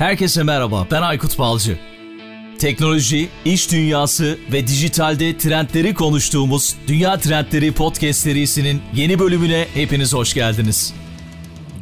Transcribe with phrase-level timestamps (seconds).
[0.00, 1.78] Herkese merhaba, ben Aykut Balcı.
[2.58, 10.34] Teknoloji, iş dünyası ve dijitalde trendleri konuştuğumuz Dünya Trendleri Podcast serisinin yeni bölümüne hepiniz hoş
[10.34, 10.94] geldiniz.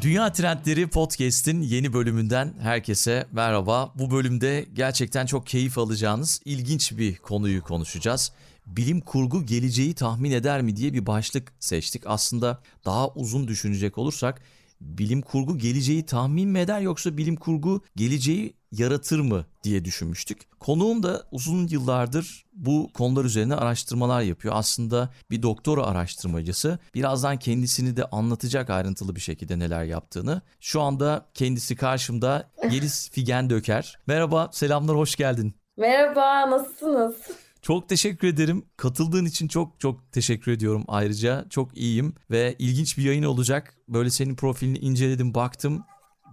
[0.03, 3.93] Dünya Trendleri Podcast'in yeni bölümünden herkese merhaba.
[3.95, 8.33] Bu bölümde gerçekten çok keyif alacağınız ilginç bir konuyu konuşacağız.
[8.67, 12.03] Bilim kurgu geleceği tahmin eder mi diye bir başlık seçtik.
[12.07, 14.43] Aslında daha uzun düşünecek olursak
[14.81, 20.61] bilim kurgu geleceği tahmin mi eder yoksa bilim kurgu geleceği yaratır mı diye düşünmüştük.
[20.61, 24.55] Konuğum da uzun yıllardır bu konular üzerine araştırmalar yapıyor.
[24.57, 26.79] Aslında bir doktora araştırmacısı.
[26.95, 30.43] Birazdan kendisini de anlatacak ayrıntılı bir şekilde neler yaptığını.
[30.61, 33.99] Şu anda kendisi karşımda Yeliz Figen Döker.
[34.07, 35.55] Merhaba, selamlar, hoş geldin.
[35.77, 37.15] Merhaba, nasılsınız?
[37.63, 38.65] Çok teşekkür ederim.
[38.77, 41.47] Katıldığın için çok çok teşekkür ediyorum ayrıca.
[41.51, 43.75] Çok iyiyim ve ilginç bir yayın olacak.
[43.89, 45.85] Böyle senin profilini inceledim, baktım.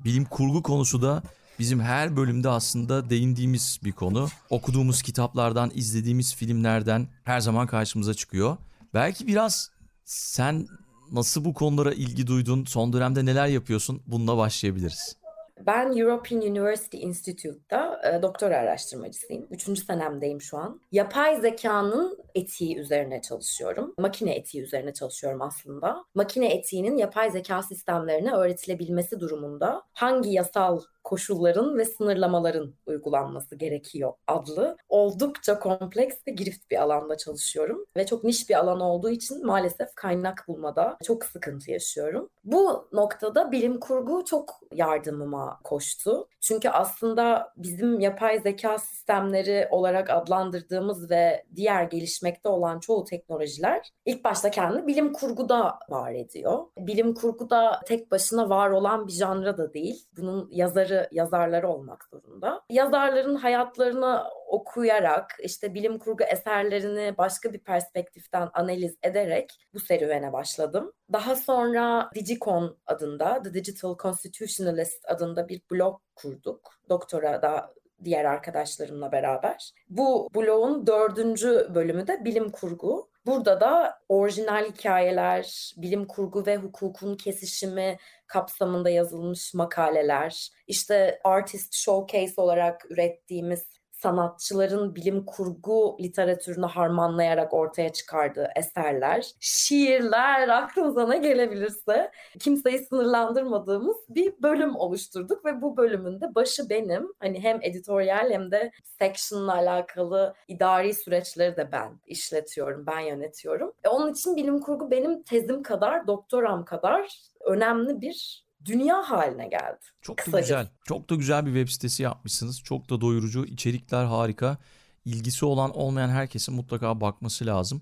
[0.05, 1.23] Bilim kurgu konusu da
[1.59, 4.27] bizim her bölümde aslında değindiğimiz bir konu.
[4.49, 8.57] Okuduğumuz kitaplardan, izlediğimiz filmlerden her zaman karşımıza çıkıyor.
[8.93, 9.71] Belki biraz
[10.05, 10.67] sen
[11.11, 14.01] nasıl bu konulara ilgi duydun, son dönemde neler yapıyorsun?
[14.07, 15.15] Bununla başlayabiliriz.
[15.59, 19.47] Ben European University Institute'da e, doktora araştırmacısıyım.
[19.51, 20.81] Üçüncü senemdeyim şu an.
[20.91, 23.93] Yapay zekanın etiği üzerine çalışıyorum.
[23.97, 26.05] Makine etiği üzerine çalışıyorum aslında.
[26.15, 34.77] Makine etiğinin yapay zeka sistemlerine öğretilebilmesi durumunda hangi yasal koşulların ve sınırlamaların uygulanması gerekiyor adlı
[34.89, 39.95] oldukça kompleks ve girift bir alanda çalışıyorum ve çok niş bir alan olduğu için maalesef
[39.95, 42.29] kaynak bulmada çok sıkıntı yaşıyorum.
[42.43, 46.27] Bu noktada bilim kurgu çok yardımıma koştu.
[46.41, 54.23] Çünkü aslında bizim yapay zeka sistemleri olarak adlandırdığımız ve diğer gelişmekte olan çoğu teknolojiler ilk
[54.23, 56.59] başta kendi bilim kurguda var ediyor.
[56.77, 60.07] Bilim kurguda tek başına var olan bir janra da değil.
[60.17, 62.61] Bunun yazarı yazarları olmak zorunda.
[62.69, 64.23] Yazarların hayatlarını
[64.55, 70.93] okuyarak, işte bilim kurgu eserlerini başka bir perspektiften analiz ederek bu serüvene başladım.
[71.13, 76.71] Daha sonra Digicon adında, The Digital Constitutionalist adında bir blog kurduk.
[76.89, 77.73] Doktora da
[78.03, 79.71] diğer arkadaşlarımla beraber.
[79.89, 83.09] Bu blogun dördüncü bölümü de bilim kurgu.
[83.25, 92.41] Burada da orijinal hikayeler, bilim kurgu ve hukukun kesişimi kapsamında yazılmış makaleler, işte artist showcase
[92.41, 93.65] olarak ürettiğimiz
[94.05, 104.33] sanatçıların bilim kurgu literatürünü harmanlayarak ortaya çıkardığı eserler, şiirler, aklınıza ne gelebilirse kimseyi sınırlandırmadığımız bir
[104.41, 107.13] bölüm oluşturduk ve bu bölümün de başı benim.
[107.19, 113.73] Hani hem editoryal hem de section'la alakalı idari süreçleri de ben işletiyorum, ben yönetiyorum.
[113.83, 119.79] E onun için bilim kurgu benim tezim kadar, doktoram kadar önemli bir dünya haline geldi.
[120.01, 120.67] Çok da güzel.
[120.85, 122.61] Çok da güzel bir web sitesi yapmışsınız.
[122.63, 123.45] Çok da doyurucu.
[123.45, 124.57] içerikler harika.
[125.05, 127.81] İlgisi olan olmayan herkesin mutlaka bakması lazım.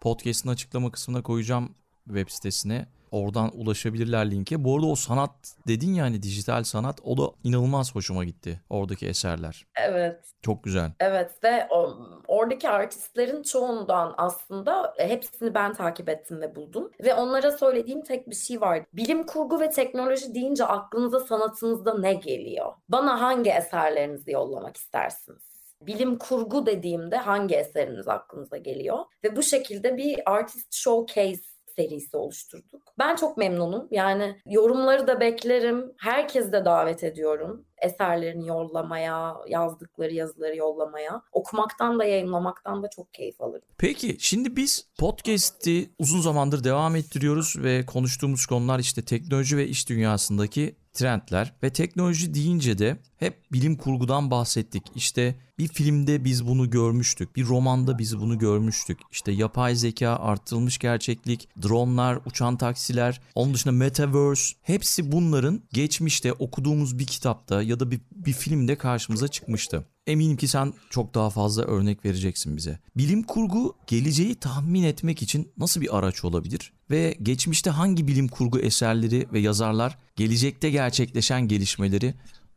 [0.00, 1.74] Podcast'ın açıklama kısmına koyacağım
[2.06, 2.86] web sitesine.
[3.14, 4.64] Oradan ulaşabilirler linke.
[4.64, 5.30] Bu arada o sanat
[5.68, 9.66] dedin ya hani dijital sanat o da inanılmaz hoşuma gitti oradaki eserler.
[9.80, 10.20] Evet.
[10.42, 10.92] Çok güzel.
[11.00, 11.96] Evet ve o,
[12.28, 16.90] oradaki artistlerin çoğundan aslında hepsini ben takip ettim ve buldum.
[17.04, 18.84] Ve onlara söylediğim tek bir şey var.
[18.92, 22.72] Bilim kurgu ve teknoloji deyince aklınıza sanatınızda ne geliyor?
[22.88, 25.54] Bana hangi eserlerinizi yollamak istersiniz?
[25.86, 28.98] bilim kurgu dediğimde hangi eseriniz aklınıza geliyor?
[29.24, 32.82] Ve bu şekilde bir artist showcase serisi oluşturduk.
[32.98, 33.88] Ben çok memnunum.
[33.90, 35.92] Yani yorumları da beklerim.
[35.98, 37.66] Herkes de davet ediyorum.
[37.82, 41.22] Eserlerini yollamaya, yazdıkları yazıları yollamaya.
[41.32, 43.68] Okumaktan da yayınlamaktan da çok keyif alırım.
[43.78, 49.88] Peki şimdi biz podcast'i uzun zamandır devam ettiriyoruz ve konuştuğumuz konular işte teknoloji ve iş
[49.88, 54.82] dünyasındaki trendler ve teknoloji deyince de hep bilim kurgudan bahsettik.
[54.94, 57.36] İşte bir filmde biz bunu görmüştük.
[57.36, 58.98] Bir romanda biz bunu görmüştük.
[59.12, 66.98] İşte yapay zeka, arttırılmış gerçeklik, dronlar, uçan taksiler, onun dışında metaverse hepsi bunların geçmişte okuduğumuz
[66.98, 69.84] bir kitapta ya da bir, bir filmde karşımıza çıkmıştı.
[70.06, 72.78] Eminim ki sen çok daha fazla örnek vereceksin bize.
[72.96, 76.72] Bilim kurgu geleceği tahmin etmek için nasıl bir araç olabilir?
[76.90, 82.14] Ve geçmişte hangi bilim kurgu eserleri ve yazarlar gelecekte gerçekleşen gelişmeleri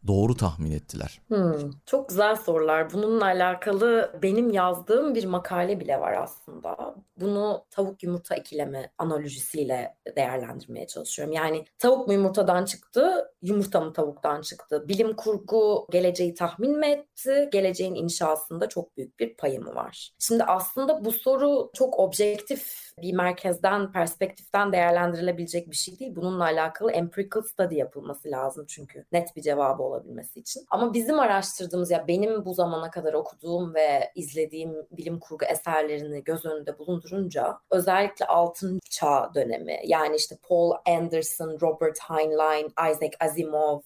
[0.07, 1.21] doğru tahmin ettiler?
[1.27, 2.93] Hmm, çok güzel sorular.
[2.93, 6.95] Bununla alakalı benim yazdığım bir makale bile var aslında.
[7.17, 11.33] Bunu tavuk yumurta ikilemi analojisiyle değerlendirmeye çalışıyorum.
[11.33, 14.87] Yani tavuk mu yumurtadan çıktı, yumurta mı tavuktan çıktı?
[14.87, 17.49] Bilim kurgu geleceği tahmin mi etti?
[17.51, 20.11] Geleceğin inşasında çok büyük bir payı mı var?
[20.19, 26.15] Şimdi aslında bu soru çok objektif bir merkezden, perspektiften değerlendirilebilecek bir şey değil.
[26.15, 30.65] Bununla alakalı empirical study yapılması lazım çünkü net bir cevabı olabilmesi için.
[30.69, 36.45] Ama bizim araştırdığımız ya benim bu zamana kadar okuduğum ve izlediğim bilim kurgu eserlerini göz
[36.45, 43.79] önünde bulundurunca özellikle altın çağ dönemi yani işte Paul Anderson, Robert Heinlein, Isaac Asimov,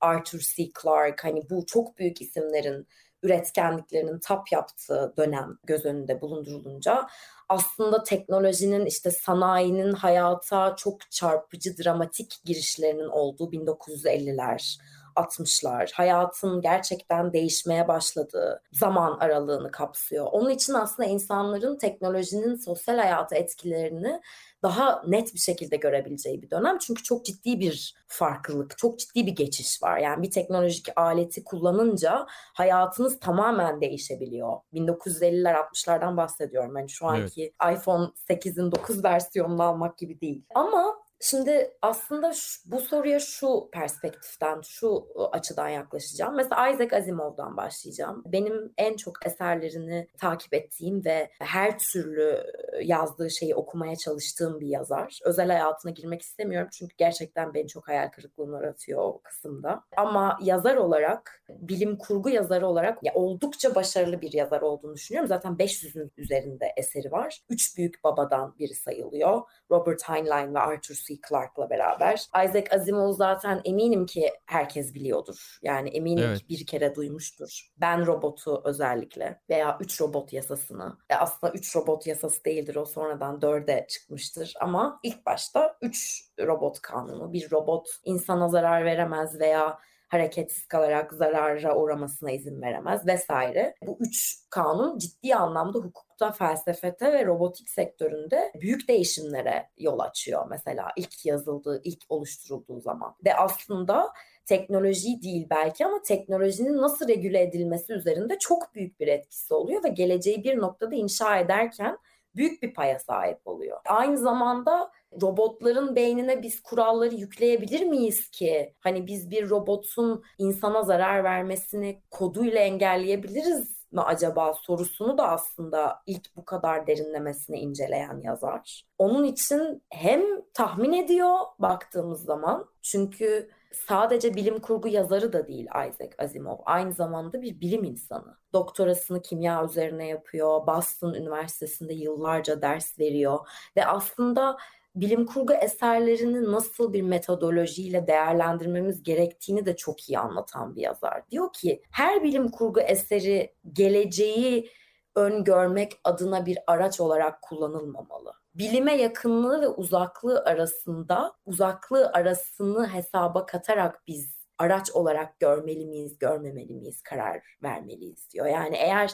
[0.00, 0.68] Arthur C.
[0.82, 2.86] Clarke hani bu çok büyük isimlerin
[3.22, 7.06] üretkenliklerinin tap yaptığı dönem göz önünde bulundurulunca
[7.48, 14.78] aslında teknolojinin işte sanayinin hayata çok çarpıcı dramatik girişlerinin olduğu 1950'ler
[15.16, 20.26] 60'lar hayatın gerçekten değişmeye başladığı zaman aralığını kapsıyor.
[20.32, 24.20] Onun için aslında insanların teknolojinin sosyal hayata etkilerini
[24.62, 26.78] daha net bir şekilde görebileceği bir dönem.
[26.78, 29.98] Çünkü çok ciddi bir farklılık, çok ciddi bir geçiş var.
[29.98, 34.56] Yani bir teknolojik aleti kullanınca hayatınız tamamen değişebiliyor.
[34.74, 36.76] 1950'ler 60'lardan bahsediyorum.
[36.76, 37.78] Yani şu anki evet.
[37.78, 40.44] iPhone 8'in 9 versiyonunu almak gibi değil.
[40.54, 46.36] Ama Şimdi aslında şu, bu soruya şu perspektiften, şu açıdan yaklaşacağım.
[46.36, 48.22] Mesela Isaac Asimov'dan başlayacağım.
[48.26, 52.42] Benim en çok eserlerini takip ettiğim ve her türlü
[52.82, 55.18] yazdığı şeyi okumaya çalıştığım bir yazar.
[55.24, 59.84] Özel hayatına girmek istemiyorum çünkü gerçekten beni çok hayal kırıklığına uğratıyor o kısımda.
[59.96, 65.28] Ama yazar olarak, bilim kurgu yazarı olarak ya oldukça başarılı bir yazar olduğunu düşünüyorum.
[65.28, 67.40] Zaten 500'ün üzerinde eseri var.
[67.50, 69.42] Üç büyük babadan biri sayılıyor.
[69.72, 71.14] Robert Heinlein ve Arthur C.
[71.28, 72.14] Clarke'la beraber.
[72.44, 75.58] Isaac Asimov zaten eminim ki herkes biliyordur.
[75.62, 76.38] Yani eminim evet.
[76.38, 77.70] ki bir kere duymuştur.
[77.76, 80.98] Ben robotu özellikle veya üç robot yasasını.
[81.10, 86.80] E aslında üç robot yasası değildir o sonradan dörde çıkmıştır ama ilk başta üç robot
[86.80, 87.32] kanunu.
[87.32, 89.78] Bir robot insana zarar veremez veya
[90.12, 93.74] hareketsiz kalarak zarara uğramasına izin veremez vesaire.
[93.86, 100.88] Bu üç kanun ciddi anlamda hukukta, felsefete ve robotik sektöründe büyük değişimlere yol açıyor mesela
[100.96, 103.14] ilk yazıldığı, ilk oluşturulduğu zaman.
[103.24, 104.12] Ve aslında
[104.46, 109.88] teknoloji değil belki ama teknolojinin nasıl regüle edilmesi üzerinde çok büyük bir etkisi oluyor ve
[109.88, 111.98] geleceği bir noktada inşa ederken
[112.36, 113.80] büyük bir paya sahip oluyor.
[113.86, 114.90] Aynı zamanda
[115.22, 118.74] robotların beynine biz kuralları yükleyebilir miyiz ki?
[118.80, 126.36] Hani biz bir robotun insana zarar vermesini koduyla engelleyebiliriz mi acaba sorusunu da aslında ilk
[126.36, 128.86] bu kadar derinlemesine inceleyen yazar.
[128.98, 130.22] Onun için hem
[130.54, 136.56] tahmin ediyor baktığımız zaman çünkü sadece bilim kurgu yazarı da değil Isaac Asimov.
[136.64, 138.36] Aynı zamanda bir bilim insanı.
[138.52, 140.66] Doktorasını kimya üzerine yapıyor.
[140.66, 143.38] Boston Üniversitesi'nde yıllarca ders veriyor
[143.76, 144.56] ve aslında
[144.94, 151.22] bilim kurgu eserlerini nasıl bir metodolojiyle değerlendirmemiz gerektiğini de çok iyi anlatan bir yazar.
[151.30, 154.70] Diyor ki her bilim kurgu eseri geleceği
[155.14, 158.32] öngörmek adına bir araç olarak kullanılmamalı.
[158.54, 166.74] Bilime yakınlığı ve uzaklığı arasında uzaklığı arasını hesaba katarak biz araç olarak görmeli miyiz, görmemeli
[166.74, 168.46] miyiz, karar vermeliyiz diyor.
[168.46, 169.10] Yani eğer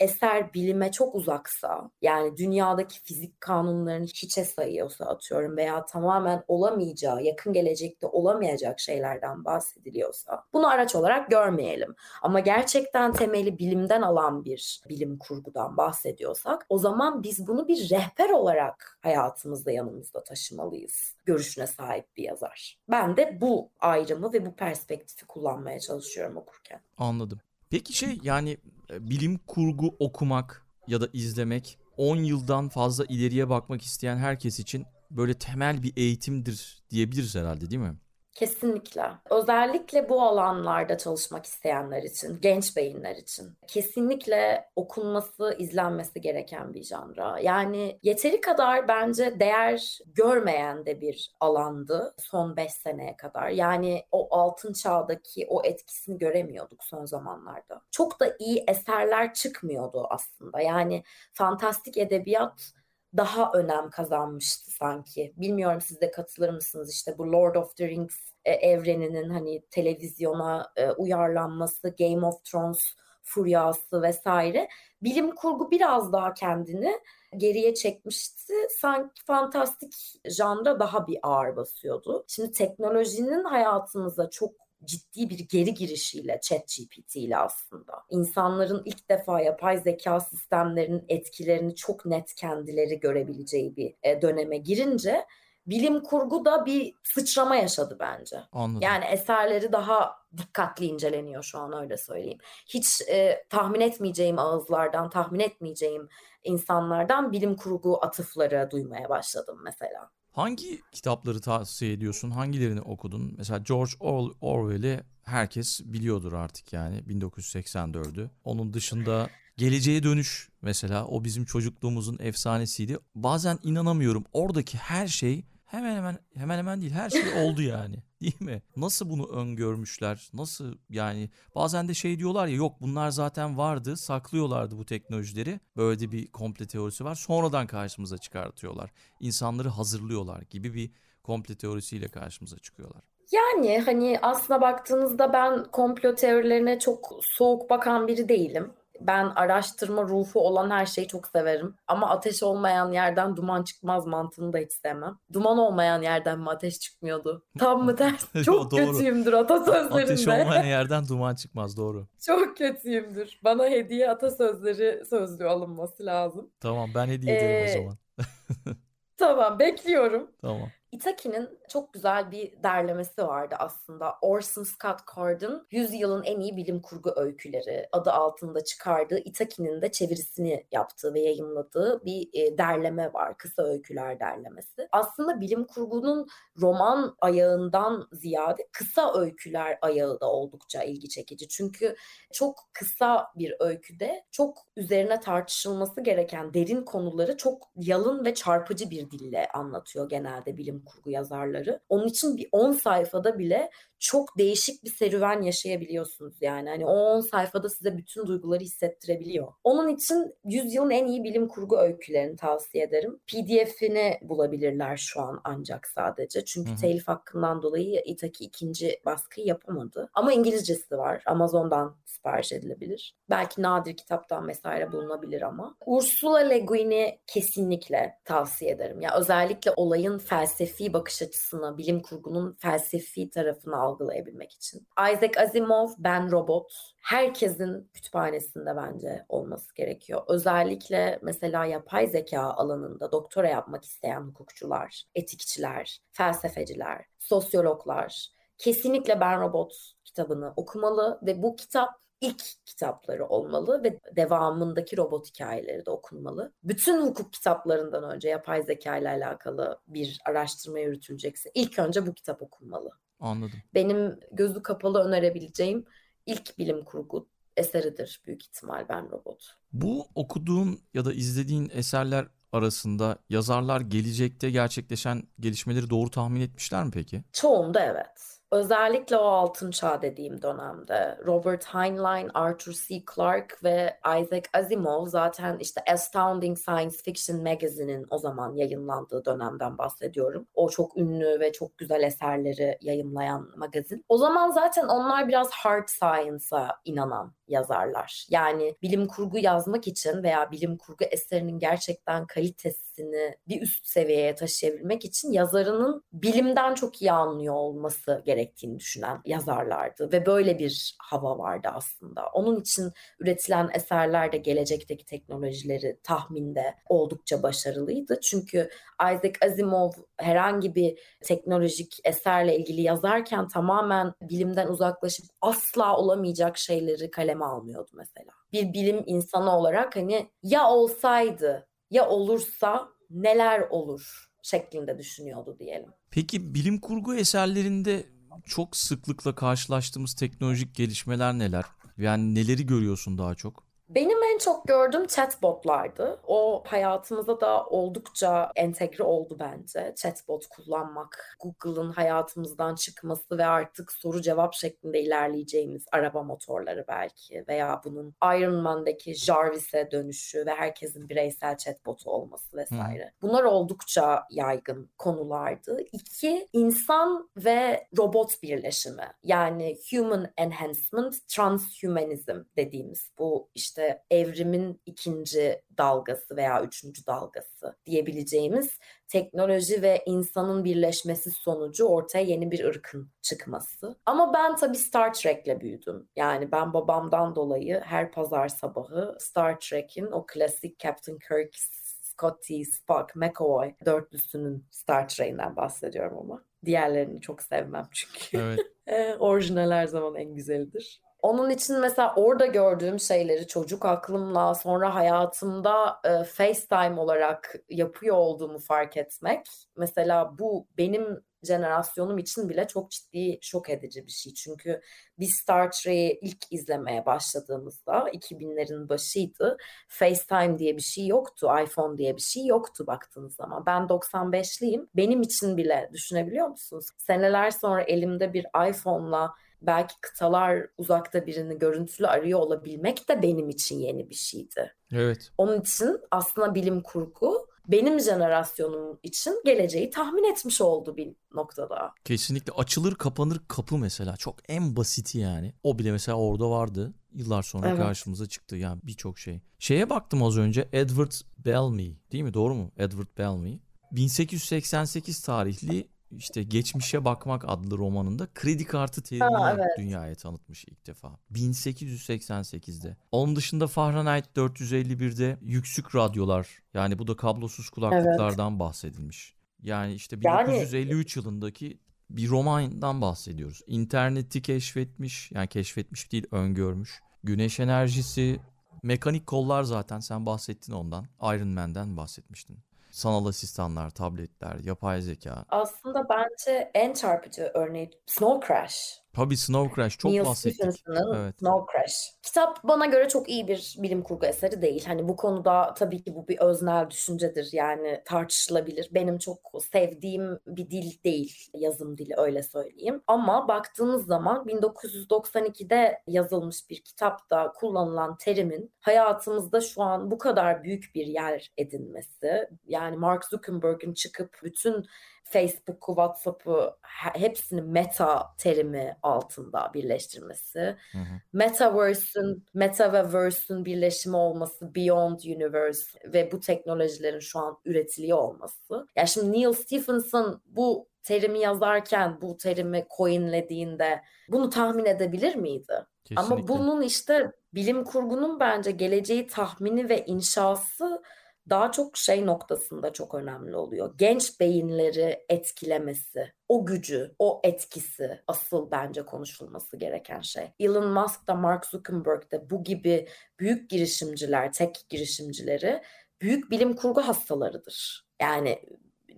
[0.00, 7.52] eser bilime çok uzaksa yani dünyadaki fizik kanunlarını hiçe sayıyorsa atıyorum veya tamamen olamayacağı, yakın
[7.52, 11.94] gelecekte olamayacak şeylerden bahsediliyorsa bunu araç olarak görmeyelim.
[12.22, 18.30] Ama gerçekten temeli bilimden alan bir bilim kurgudan bahsediyorsak o zaman biz bunu bir rehber
[18.30, 22.78] olarak hayatımızda yanımızda taşımalıyız görüşüne sahip bir yazar.
[22.88, 26.80] Ben de bu ayrımı ve bu perspektifi kullanmaya çalışıyorum okurken.
[26.98, 27.40] Anladım.
[27.70, 28.58] Peki şey yani
[28.90, 34.86] e, bilim kurgu okumak ya da izlemek 10 yıldan fazla ileriye bakmak isteyen herkes için
[35.10, 37.96] böyle temel bir eğitimdir diyebiliriz herhalde değil mi?
[38.38, 39.10] Kesinlikle.
[39.30, 47.38] Özellikle bu alanlarda çalışmak isteyenler için, genç beyinler için kesinlikle okunması, izlenmesi gereken bir janra.
[47.38, 53.48] Yani yeteri kadar bence değer görmeyen de bir alandı son 5 seneye kadar.
[53.48, 57.82] Yani o altın çağdaki o etkisini göremiyorduk son zamanlarda.
[57.90, 60.60] Çok da iyi eserler çıkmıyordu aslında.
[60.60, 61.02] Yani
[61.32, 62.72] fantastik edebiyat
[63.16, 65.34] daha önem kazanmıştı sanki.
[65.36, 70.72] Bilmiyorum siz de katılır mısınız işte bu Lord of the Rings e, evreninin hani televizyona
[70.76, 74.68] e, uyarlanması, Game of Thrones furyası vesaire.
[75.02, 77.00] Bilim kurgu biraz daha kendini
[77.36, 78.54] geriye çekmişti.
[78.80, 82.24] Sanki fantastik janra daha bir ağır basıyordu.
[82.28, 89.78] Şimdi teknolojinin hayatımıza çok ciddi bir geri girişiyle ChatGPT ile aslında insanların ilk defa yapay
[89.78, 95.26] zeka sistemlerinin etkilerini çok net kendileri görebileceği bir e, döneme girince
[95.66, 98.36] bilim kurgu da bir sıçrama yaşadı bence.
[98.52, 98.80] Anladım.
[98.82, 102.38] Yani eserleri daha dikkatli inceleniyor şu an öyle söyleyeyim.
[102.66, 106.08] Hiç e, tahmin etmeyeceğim ağızlardan, tahmin etmeyeceğim
[106.44, 110.10] insanlardan bilim kurgu atıfları duymaya başladım mesela.
[110.38, 112.30] Hangi kitapları tavsiye ediyorsun?
[112.30, 113.34] Hangilerini okudun?
[113.38, 113.92] Mesela George
[114.40, 118.30] Orwell'i herkes biliyordur artık yani 1984'ü.
[118.44, 122.98] Onun dışında Geleceğe Dönüş mesela o bizim çocukluğumuzun efsanesiydi.
[123.14, 124.24] Bazen inanamıyorum.
[124.32, 127.96] Oradaki her şey hemen hemen hemen hemen değil her şey oldu yani.
[128.20, 128.62] Değil mi?
[128.76, 130.30] Nasıl bunu öngörmüşler?
[130.34, 135.60] Nasıl yani bazen de şey diyorlar ya yok bunlar zaten vardı saklıyorlardı bu teknolojileri.
[135.76, 137.14] Böyle bir komple teorisi var.
[137.14, 138.90] Sonradan karşımıza çıkartıyorlar.
[139.20, 140.90] İnsanları hazırlıyorlar gibi bir
[141.22, 143.02] komple teorisiyle karşımıza çıkıyorlar.
[143.32, 148.72] Yani hani aslına baktığınızda ben komplo teorilerine çok soğuk bakan biri değilim.
[149.00, 151.74] Ben araştırma ruhu olan her şeyi çok severim.
[151.86, 155.18] Ama ateş olmayan yerden duman çıkmaz mantığını da hiç sevmem.
[155.32, 157.44] Duman olmayan yerden mi ateş çıkmıyordu?
[157.58, 158.32] Tam mı ters?
[158.44, 158.92] Çok Doğru.
[158.92, 160.02] kötüyümdür atasözlerinde.
[160.12, 162.06] Ateş olmayan yerden duman çıkmaz doğru.
[162.26, 163.40] Çok kötüyümdür.
[163.44, 166.50] Bana hediye atasözleri sözlüğü alınması lazım.
[166.60, 167.96] Tamam ben hediye ederim o Ee, zaman.
[169.16, 170.30] Tamam bekliyorum.
[170.42, 170.68] Tamam.
[170.92, 174.14] Itaki'nin çok güzel bir derlemesi vardı aslında.
[174.22, 180.66] Orson Scott Card'ın Yüzyılın En İyi Bilim Kurgu Öyküleri adı altında çıkardığı Itaki'nin de çevirisini
[180.72, 183.38] yaptığı ve yayınladığı bir e, derleme var.
[183.38, 184.88] Kısa öyküler derlemesi.
[184.92, 186.28] Aslında bilim kurgunun
[186.60, 191.48] roman ayağından ziyade kısa öyküler ayağı da oldukça ilgi çekici.
[191.48, 191.96] Çünkü
[192.32, 199.10] çok kısa bir öyküde çok üzerine tartışılması gereken derin konuları çok yalın ve çarpıcı bir
[199.10, 201.57] dille anlatıyor genelde bilim kurgu yazarları.
[201.88, 206.68] Onun için bir 10 sayfada bile çok değişik bir serüven yaşayabiliyorsunuz yani.
[206.68, 209.52] Hani o 10 sayfada size bütün duyguları hissettirebiliyor.
[209.64, 213.20] Onun için yüzyılın en iyi bilim kurgu öykülerini tavsiye ederim.
[213.26, 216.44] PDF'ini bulabilirler şu an ancak sadece.
[216.44, 216.80] Çünkü Hı hı.
[216.80, 220.10] telif hakkından dolayı Itaki ikinci baskıyı yapamadı.
[220.14, 221.22] Ama İngilizcesi var.
[221.26, 223.14] Amazon'dan sipariş edilebilir.
[223.30, 225.74] Belki nadir kitaptan vesaire bulunabilir ama.
[225.86, 229.00] Ursula Le Guin'i kesinlikle tavsiye ederim.
[229.00, 234.86] Ya özellikle olayın felsefi bakış açısını, bilim kurgunun felsefi tarafını algılayabilmek için.
[235.12, 240.22] Isaac Asimov, Ben Robot herkesin kütüphanesinde bence olması gerekiyor.
[240.28, 248.28] Özellikle mesela yapay zeka alanında doktora yapmak isteyen hukukçular, etikçiler, felsefeciler, sosyologlar
[248.58, 249.74] kesinlikle Ben Robot
[250.04, 256.52] kitabını okumalı ve bu kitap ilk kitapları olmalı ve devamındaki robot hikayeleri de okunmalı.
[256.64, 262.42] Bütün hukuk kitaplarından önce yapay zeka ile alakalı bir araştırma yürütülecekse ilk önce bu kitap
[262.42, 262.90] okunmalı.
[263.20, 263.58] Anladım.
[263.74, 265.84] Benim gözü kapalı önerebileceğim
[266.26, 269.56] ilk bilim kurgu eseridir büyük ihtimal Ben Robot.
[269.72, 276.90] Bu okuduğun ya da izlediğin eserler arasında yazarlar gelecekte gerçekleşen gelişmeleri doğru tahmin etmişler mi
[276.90, 277.22] peki?
[277.32, 278.37] Çoğunda evet.
[278.52, 283.02] Özellikle o altın çağ dediğim dönemde Robert Heinlein, Arthur C.
[283.14, 290.46] Clarke ve Isaac Asimov zaten işte Astounding Science Fiction Magazine'in o zaman yayınlandığı dönemden bahsediyorum.
[290.54, 294.04] O çok ünlü ve çok güzel eserleri yayımlayan magazin.
[294.08, 298.26] O zaman zaten onlar biraz hard science'a inanan yazarlar.
[298.30, 305.04] Yani bilim kurgu yazmak için veya bilim kurgu eserinin gerçekten kalitesini bir üst seviyeye taşıyabilmek
[305.04, 311.68] için yazarının bilimden çok iyi anlıyor olması gerektiğini düşünen yazarlardı ve böyle bir hava vardı
[311.72, 312.26] aslında.
[312.26, 318.20] Onun için üretilen eserler de gelecekteki teknolojileri tahminde oldukça başarılıydı.
[318.20, 318.70] Çünkü
[319.02, 327.44] Isaac Asimov herhangi bir teknolojik eserle ilgili yazarken tamamen bilimden uzaklaşıp asla olamayacak şeyleri kaleme
[327.44, 328.32] almıyordu mesela.
[328.52, 335.90] Bir bilim insanı olarak hani ya olsaydı ya olursa neler olur şeklinde düşünüyordu diyelim.
[336.10, 338.04] Peki bilim kurgu eserlerinde
[338.44, 341.64] çok sıklıkla karşılaştığımız teknolojik gelişmeler neler?
[341.98, 343.67] Yani neleri görüyorsun daha çok?
[343.88, 346.20] Benim en çok gördüğüm chatbotlardı.
[346.26, 349.94] O hayatımıza da oldukça entegre oldu bence.
[349.96, 357.80] Chatbot kullanmak, Google'ın hayatımızdan çıkması ve artık soru cevap şeklinde ilerleyeceğimiz araba motorları belki veya
[357.84, 363.12] bunun Iron Man'daki Jarvis'e dönüşü ve herkesin bireysel chatbotu olması vesaire.
[363.22, 365.80] Bunlar oldukça yaygın konulardı.
[365.92, 369.12] İki, insan ve robot birleşimi.
[369.22, 373.77] Yani human enhancement, transhumanizm dediğimiz bu işte
[374.10, 382.64] evrimin ikinci dalgası veya üçüncü dalgası diyebileceğimiz teknoloji ve insanın birleşmesi sonucu ortaya yeni bir
[382.64, 383.96] ırkın çıkması.
[384.06, 386.08] Ama ben tabii Star Trek'le büyüdüm.
[386.16, 391.54] Yani ben babamdan dolayı her pazar sabahı Star Trek'in o klasik Captain Kirk,
[392.02, 396.44] Scotty, Spock, McCoy dörtlüsünün Star Trek'inden bahsediyorum ama.
[396.64, 398.38] Diğerlerini çok sevmem çünkü.
[398.38, 398.60] Evet.
[398.88, 401.02] Ee, orijinal her zaman en güzelidir.
[401.22, 408.58] Onun için mesela orada gördüğüm şeyleri çocuk aklımla sonra hayatımda e, FaceTime olarak yapıyor olduğumu
[408.58, 409.46] fark etmek
[409.76, 414.34] mesela bu benim jenerasyonum için bile çok ciddi şok edici bir şey.
[414.34, 414.80] Çünkü
[415.18, 419.56] biz Star Trek'i ilk izlemeye başladığımızda 2000'lerin başıydı.
[419.88, 423.66] FaceTime diye bir şey yoktu, iPhone diye bir şey yoktu baktığınız zaman.
[423.66, 424.88] Ben 95'liyim.
[424.96, 426.86] Benim için bile düşünebiliyor musunuz?
[426.98, 433.78] Seneler sonra elimde bir iPhone'la belki kıtalar uzakta birini görüntülü arıyor olabilmek de benim için
[433.78, 434.74] yeni bir şeydi.
[434.92, 435.30] Evet.
[435.38, 441.92] Onun için aslında bilim kurgu benim jenerasyonum için geleceği tahmin etmiş oldu bir noktada.
[442.04, 445.54] Kesinlikle açılır kapanır kapı mesela çok en basiti yani.
[445.62, 446.94] O bile mesela orada vardı.
[447.12, 447.78] Yıllar sonra Evet.
[447.78, 449.40] karşımıza çıktı yani birçok şey.
[449.58, 452.72] Şeye baktım az önce Edward Bellamy değil mi doğru mu?
[452.76, 453.60] Edward Bellamy.
[453.92, 459.66] 1888 tarihli işte Geçmişe Bakmak adlı romanında kredi kartı terimini Ha, evet.
[459.78, 461.18] dünyaya tanıtmış ilk defa.
[461.32, 462.96] 1888'de.
[463.12, 469.34] Onun dışında Fahrenheit 451'de yüksük radyolar yani bu da kablosuz kulaklıklardan bahsedilmiş.
[469.62, 471.78] Yani işte Yani- 1953 yılındaki
[472.10, 473.60] bir romandan bahsediyoruz.
[473.66, 477.00] İnterneti keşfetmiş, yani keşfetmiş değil, öngörmüş.
[477.24, 478.40] Güneş enerjisi,
[478.82, 481.06] mekanik kollar zaten sen bahsettin ondan.
[481.22, 482.58] Iron Man'den bahsetmiştin.
[482.90, 485.44] Sanal asistanlar, tabletler, yapay zeka.
[485.48, 489.00] Aslında bence en çarpıcı örneği Snow Crash.
[489.12, 490.54] Tabii Snow Crash çok Neil bahsettik.
[490.54, 491.38] Stephenson'ın Evet.
[491.38, 492.12] Snow Crash.
[492.22, 494.84] Kitap bana göre çok iyi bir bilim kurgu eseri değil.
[494.86, 497.48] Hani bu konuda tabii ki bu bir öznel düşüncedir.
[497.52, 498.88] Yani tartışılabilir.
[498.92, 499.38] Benim çok
[499.72, 501.50] sevdiğim bir dil değil.
[501.54, 503.02] Yazım dili öyle söyleyeyim.
[503.06, 510.90] Ama baktığınız zaman 1992'de yazılmış bir kitapta kullanılan terimin hayatımızda şu an bu kadar büyük
[510.94, 512.48] bir yer edinmesi.
[512.66, 514.86] Yani Mark Zuckerberg'in çıkıp bütün
[515.30, 520.76] Facebook'u, WhatsApp'ı he- hepsini meta terimi altında birleştirmesi.
[520.92, 521.20] Hı hı.
[521.32, 528.86] Metaverse'ün, meta ve verse'ün birleşimi olması, Beyond Universe ve bu teknolojilerin şu an üretiliyor olması.
[528.96, 535.74] Ya şimdi Neil Stephenson bu terimi yazarken, bu terimi coinlediğinde bunu tahmin edebilir miydi?
[536.16, 536.48] Ama Kesinlikle.
[536.48, 541.02] bunun işte bilim kurgunun bence geleceği tahmini ve inşası
[541.50, 543.94] daha çok şey noktasında çok önemli oluyor.
[543.98, 550.44] Genç beyinleri etkilemesi, o gücü, o etkisi asıl bence konuşulması gereken şey.
[550.60, 553.08] Elon Musk da Mark Zuckerberg de bu gibi
[553.38, 555.82] büyük girişimciler, tek girişimcileri
[556.20, 558.08] büyük bilim kurgu hastalarıdır.
[558.20, 558.62] Yani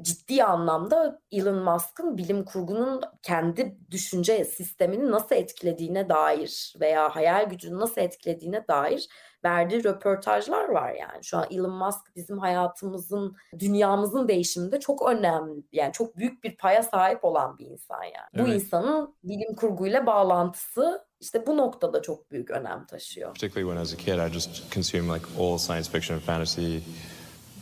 [0.02, 7.80] ciddi anlamda Elon Musk'ın bilim kurgunun kendi düşünce sistemini nasıl etkilediğine dair veya hayal gücünü
[7.80, 9.08] nasıl etkilediğine dair
[9.44, 11.24] verdiği röportajlar var yani.
[11.24, 16.82] Şu an Elon Musk bizim hayatımızın, dünyamızın değişiminde çok önemli, yani çok büyük bir paya
[16.82, 18.44] sahip olan bir insan yani.
[18.46, 18.62] Bu Evet.
[18.62, 23.28] insanın bilim kurguyla bağlantısı işte bu noktada çok büyük önem taşıyor.
[23.28, 26.78] particularly when I was a kid, I just consumed like all science fiction and fantasy,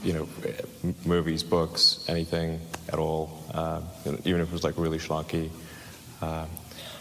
[0.03, 0.29] you know,
[1.05, 3.85] movies, books, anything at all, um,
[4.25, 5.51] even if it was like really schlocky.
[6.23, 6.49] Um,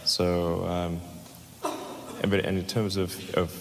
[0.04, 1.02] so, um,
[2.22, 3.52] but, and in terms of, of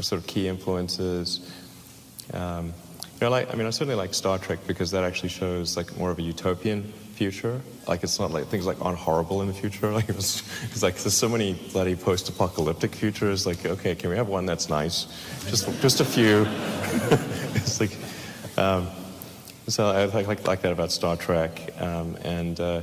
[0.00, 1.50] sort of key influences,
[2.32, 5.76] um, you know, like I mean, I certainly like Star Trek because that actually shows
[5.76, 7.60] like more of a utopian future.
[7.86, 9.92] Like it's not like things like aren't horrible in the future.
[10.00, 13.46] Like it's, it's like there's so many bloody post-apocalyptic futures.
[13.46, 15.06] Like okay, can we have one that's nice?
[15.48, 16.46] Just just a few.
[18.60, 18.86] it's like.
[18.86, 18.88] Um,
[19.68, 22.82] so I like, like like that about Star Trek, um, and uh,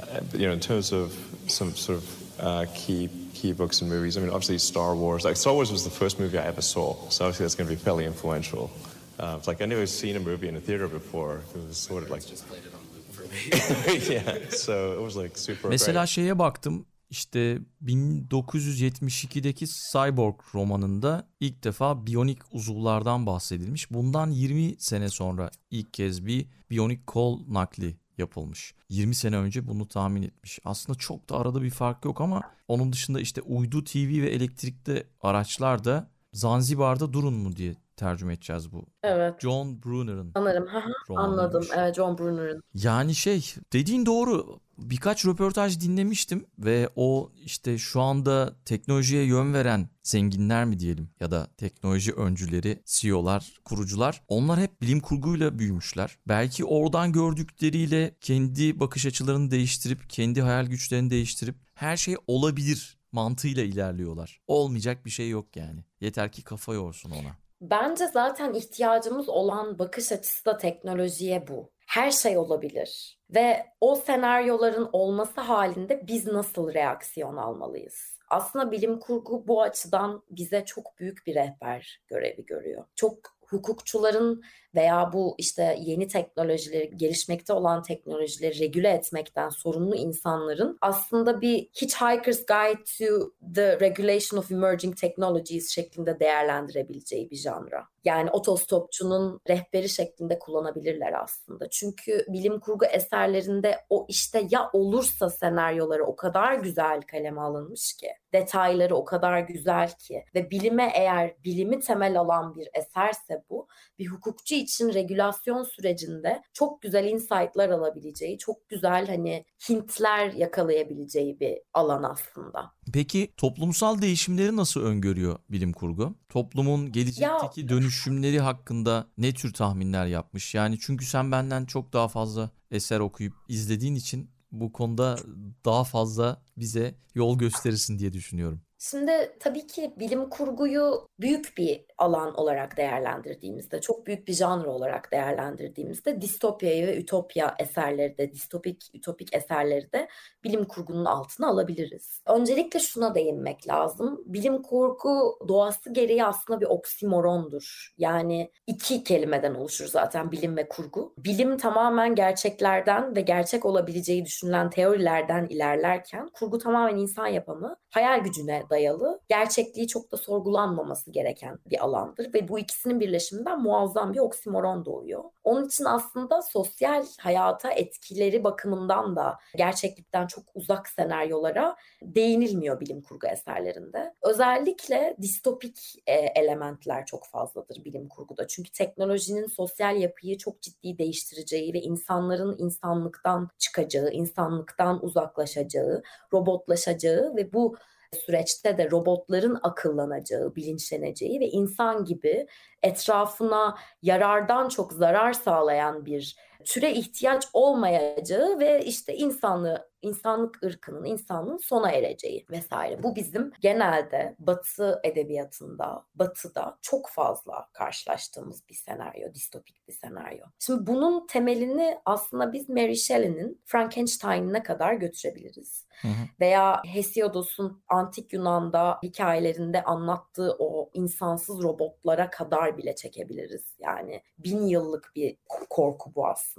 [0.00, 1.12] uh, you know, in terms of
[1.48, 4.16] some sort of uh, key key books and movies.
[4.16, 5.24] I mean, obviously Star Wars.
[5.24, 7.74] Like Star Wars was the first movie I ever saw, so obviously that's going to
[7.76, 8.70] be fairly influential.
[9.18, 11.42] Uh, it's like I never seen a movie in a theater before.
[11.54, 14.14] It was sort of like Just played it on loop for me.
[14.14, 14.50] yeah.
[14.50, 15.68] So it was like super.
[15.68, 16.08] Mesela great.
[16.08, 23.90] şeye baktım işte 1972'deki Cyborg romanında ilk defa biyonik uzuvlardan bahsedilmiş.
[23.90, 28.74] Bundan 20 sene sonra ilk kez bir biyonik kol nakli yapılmış.
[28.88, 30.58] 20 sene önce bunu tahmin etmiş.
[30.64, 35.06] Aslında çok da arada bir fark yok ama onun dışında işte uydu TV ve elektrikli
[35.20, 38.86] araçlar da Zanzibar'da durun mu diye tercüme edeceğiz bu.
[39.02, 39.40] Evet.
[39.40, 40.68] John Brunner'ın Sanırım.
[41.16, 41.64] Anladım.
[41.76, 42.62] Evet John Brunner'ın.
[42.74, 44.60] Yani şey dediğin doğru.
[44.78, 51.30] Birkaç röportaj dinlemiştim ve o işte şu anda teknolojiye yön veren zenginler mi diyelim ya
[51.30, 56.18] da teknoloji öncüleri, CEO'lar, kurucular onlar hep bilim kurguyla büyümüşler.
[56.28, 63.62] Belki oradan gördükleriyle kendi bakış açılarını değiştirip, kendi hayal güçlerini değiştirip her şey olabilir mantığıyla
[63.62, 64.40] ilerliyorlar.
[64.46, 65.84] Olmayacak bir şey yok yani.
[66.00, 67.36] Yeter ki kafa yorsun ona.
[67.70, 71.70] Bence zaten ihtiyacımız olan bakış açısı da teknolojiye bu.
[71.86, 78.18] Her şey olabilir ve o senaryoların olması halinde biz nasıl reaksiyon almalıyız?
[78.30, 82.84] Aslında bilim kurgu bu açıdan bize çok büyük bir rehber görevi görüyor.
[82.94, 84.42] Çok hukukçuların
[84.74, 92.46] veya bu işte yeni teknolojileri, gelişmekte olan teknolojileri regüle etmekten sorumlu insanların aslında bir Hitchhiker's
[92.46, 97.94] Guide to the Regulation of Emerging Technologies şeklinde değerlendirebileceği bir janra.
[98.04, 101.70] Yani otostopçunun rehberi şeklinde kullanabilirler aslında.
[101.70, 108.08] Çünkü bilim kurgu eserlerinde o işte ya olursa senaryoları o kadar güzel kaleme alınmış ki,
[108.32, 114.06] detayları o kadar güzel ki ve bilime eğer bilimi temel alan bir eserse bu, bir
[114.06, 122.02] hukukçu için regülasyon sürecinde çok güzel insight'lar alabileceği, çok güzel hani hintler yakalayabileceği bir alan
[122.02, 122.72] aslında.
[122.92, 126.14] Peki toplumsal değişimleri nasıl öngörüyor bilim kurgu?
[126.28, 130.54] Toplumun gelecekteki ya, dönüşümleri hakkında ne tür tahminler yapmış?
[130.54, 135.16] Yani çünkü sen benden çok daha fazla eser okuyup izlediğin için bu konuda
[135.64, 138.60] daha fazla bize yol gösterirsin diye düşünüyorum.
[138.78, 145.12] Şimdi tabii ki bilim kurguyu büyük bir alan olarak değerlendirdiğimizde, çok büyük bir janr olarak
[145.12, 150.08] değerlendirdiğimizde distopyayı ve ütopya eserleri de, distopik, ütopik eserleri de
[150.44, 152.22] bilim kurgunun altına alabiliriz.
[152.26, 154.22] Öncelikle şuna değinmek lazım.
[154.26, 157.94] Bilim kurgu doğası gereği aslında bir oksimorondur.
[157.98, 161.14] Yani iki kelimeden oluşur zaten bilim ve kurgu.
[161.18, 168.62] Bilim tamamen gerçeklerden ve gerçek olabileceği düşünülen teorilerden ilerlerken kurgu tamamen insan yapımı, hayal gücüne
[168.70, 174.84] dayalı, gerçekliği çok da sorgulanmaması gereken bir alandır ve bu ikisinin birleşiminden muazzam bir oksimoron
[174.84, 175.24] doğuyor.
[175.44, 183.26] Onun için aslında sosyal hayata etkileri bakımından da gerçeklikten çok uzak senaryolara değinilmiyor bilim kurgu
[183.26, 184.14] eserlerinde.
[184.22, 188.46] Özellikle distopik e, elementler çok fazladır bilim kurguda.
[188.46, 197.52] Çünkü teknolojinin sosyal yapıyı çok ciddi değiştireceği ve insanların insanlıktan çıkacağı, insanlıktan uzaklaşacağı, robotlaşacağı ve
[197.52, 197.76] bu
[198.14, 202.46] süreçte de robotların akıllanacağı, bilinçleneceği ve insan gibi
[202.82, 211.56] etrafına yarardan çok zarar sağlayan bir türe ihtiyaç olmayacağı ve işte insanlığı insanlık ırkının, insanlığın
[211.56, 213.02] sona ereceği vesaire.
[213.02, 220.46] Bu bizim genelde Batı edebiyatında, Batı'da çok fazla karşılaştığımız bir senaryo, distopik bir senaryo.
[220.58, 225.86] Şimdi bunun temelini aslında biz Mary Shelley'nin Frankenstein'ine kadar götürebiliriz.
[226.02, 226.12] Hı hı.
[226.40, 233.74] Veya Hesiodos'un antik Yunan'da hikayelerinde anlattığı o insansız robotlara kadar bile çekebiliriz.
[233.78, 235.36] Yani bin yıllık bir
[235.70, 236.53] korku bu aslında.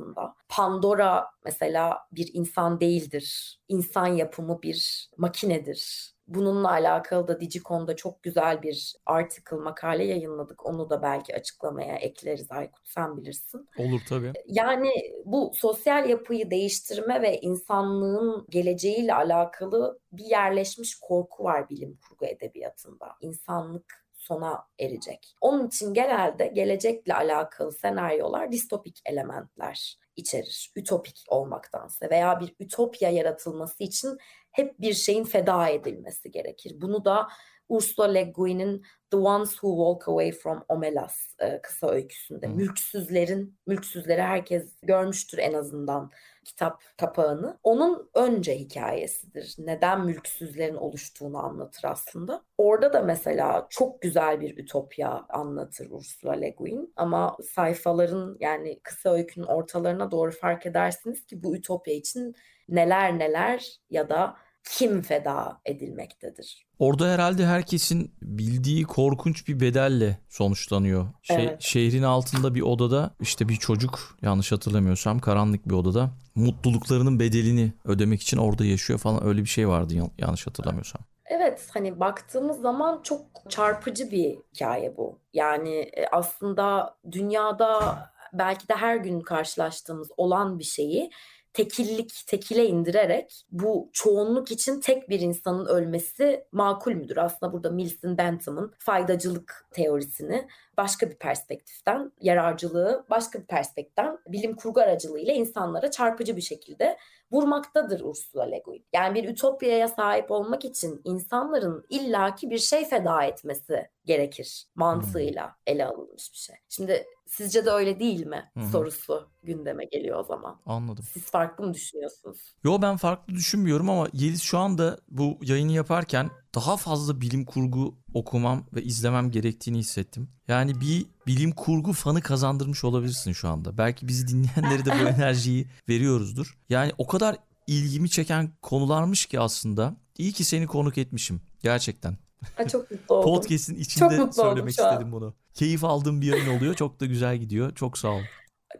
[0.49, 3.59] Pandora mesela bir insan değildir.
[3.67, 6.11] İnsan yapımı bir makinedir.
[6.27, 10.65] Bununla alakalı da Digicon'da çok güzel bir article, makale yayınladık.
[10.65, 13.69] Onu da belki açıklamaya ekleriz Aykut sen bilirsin.
[13.77, 14.33] Olur tabii.
[14.45, 14.89] Yani
[15.25, 23.15] bu sosyal yapıyı değiştirme ve insanlığın geleceğiyle alakalı bir yerleşmiş korku var bilim kurgu edebiyatında.
[23.21, 25.35] İnsanlık sona erecek.
[25.41, 30.71] Onun için genelde gelecekle alakalı senaryolar distopik elementler içerir.
[30.75, 34.17] Ütopik olmaktansa veya bir ütopya yaratılması için
[34.51, 36.81] hep bir şeyin feda edilmesi gerekir.
[36.81, 37.27] Bunu da
[37.69, 42.47] Ursula Le Guin'in The Ones Who Walk Away from Omelas e, kısa öyküsünde.
[42.47, 42.55] Hmm.
[42.55, 46.11] Mülksüzlerin, mülksüzleri herkes görmüştür en azından
[46.45, 47.59] kitap kapağını.
[47.63, 49.55] Onun önce hikayesidir.
[49.57, 52.41] Neden mülksüzlerin oluştuğunu anlatır aslında.
[52.57, 56.93] Orada da mesela çok güzel bir ütopya anlatır Ursula Le Guin.
[56.95, 62.35] Ama sayfaların yani kısa öykünün ortalarına doğru fark edersiniz ki bu ütopya için
[62.69, 64.37] neler neler ya da
[64.71, 66.65] kim feda edilmektedir.
[66.79, 71.07] Orada herhalde herkesin bildiği korkunç bir bedelle sonuçlanıyor.
[71.21, 71.61] Şey, evet.
[71.61, 78.21] Şehrin altında bir odada işte bir çocuk yanlış hatırlamıyorsam karanlık bir odada mutluluklarının bedelini ödemek
[78.21, 81.01] için orada yaşıyor falan öyle bir şey vardı yanlış hatırlamıyorsam.
[81.25, 85.19] Evet hani baktığımız zaman çok çarpıcı bir hikaye bu.
[85.33, 87.97] Yani e, aslında dünyada
[88.33, 91.11] belki de her gün karşılaştığımız olan bir şeyi
[91.55, 97.17] tekillik, tekile indirerek bu çoğunluk için tek bir insanın ölmesi makul müdür?
[97.17, 104.81] Aslında burada Mills'in Bentham'ın faydacılık teorisini başka bir perspektiften, yararcılığı başka bir perspektiften bilim kurgu
[104.81, 106.97] aracılığıyla insanlara çarpıcı bir şekilde
[107.31, 108.85] vurmaktadır Ursula Le Guin.
[108.93, 115.53] Yani bir ütopyaya sahip olmak için insanların illaki bir şey feda etmesi gerekir mantığıyla hmm.
[115.67, 116.55] ele alınmış bir şey.
[116.69, 118.69] Şimdi sizce de öyle değil mi Hı-hı.
[118.69, 120.61] sorusu gündeme geliyor o zaman.
[120.65, 121.05] Anladım.
[121.13, 122.55] Siz farklı mı düşünüyorsunuz?
[122.63, 127.95] Yo ben farklı düşünmüyorum ama Yeliz şu anda bu yayını yaparken daha fazla bilim kurgu
[128.13, 130.29] okumam ve izlemem gerektiğini hissettim.
[130.47, 133.77] Yani bir bilim kurgu fanı kazandırmış olabilirsin şu anda.
[133.77, 136.57] Belki bizi dinleyenlere de bu enerjiyi veriyoruzdur.
[136.69, 137.35] Yani o kadar
[137.67, 139.95] ilgimi çeken konularmış ki aslında.
[140.17, 141.41] İyi ki seni konuk etmişim.
[141.63, 142.17] Gerçekten.
[142.57, 143.33] Ay, çok mutlu oldum.
[143.33, 145.33] Podcast'in içinde mutlu oldum söylemek istedim bunu.
[145.55, 146.73] Keyif aldığım bir yayın oluyor.
[146.73, 147.75] Çok da güzel gidiyor.
[147.75, 148.21] Çok sağ ol.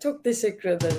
[0.04, 0.98] Çok teşekkür ederim.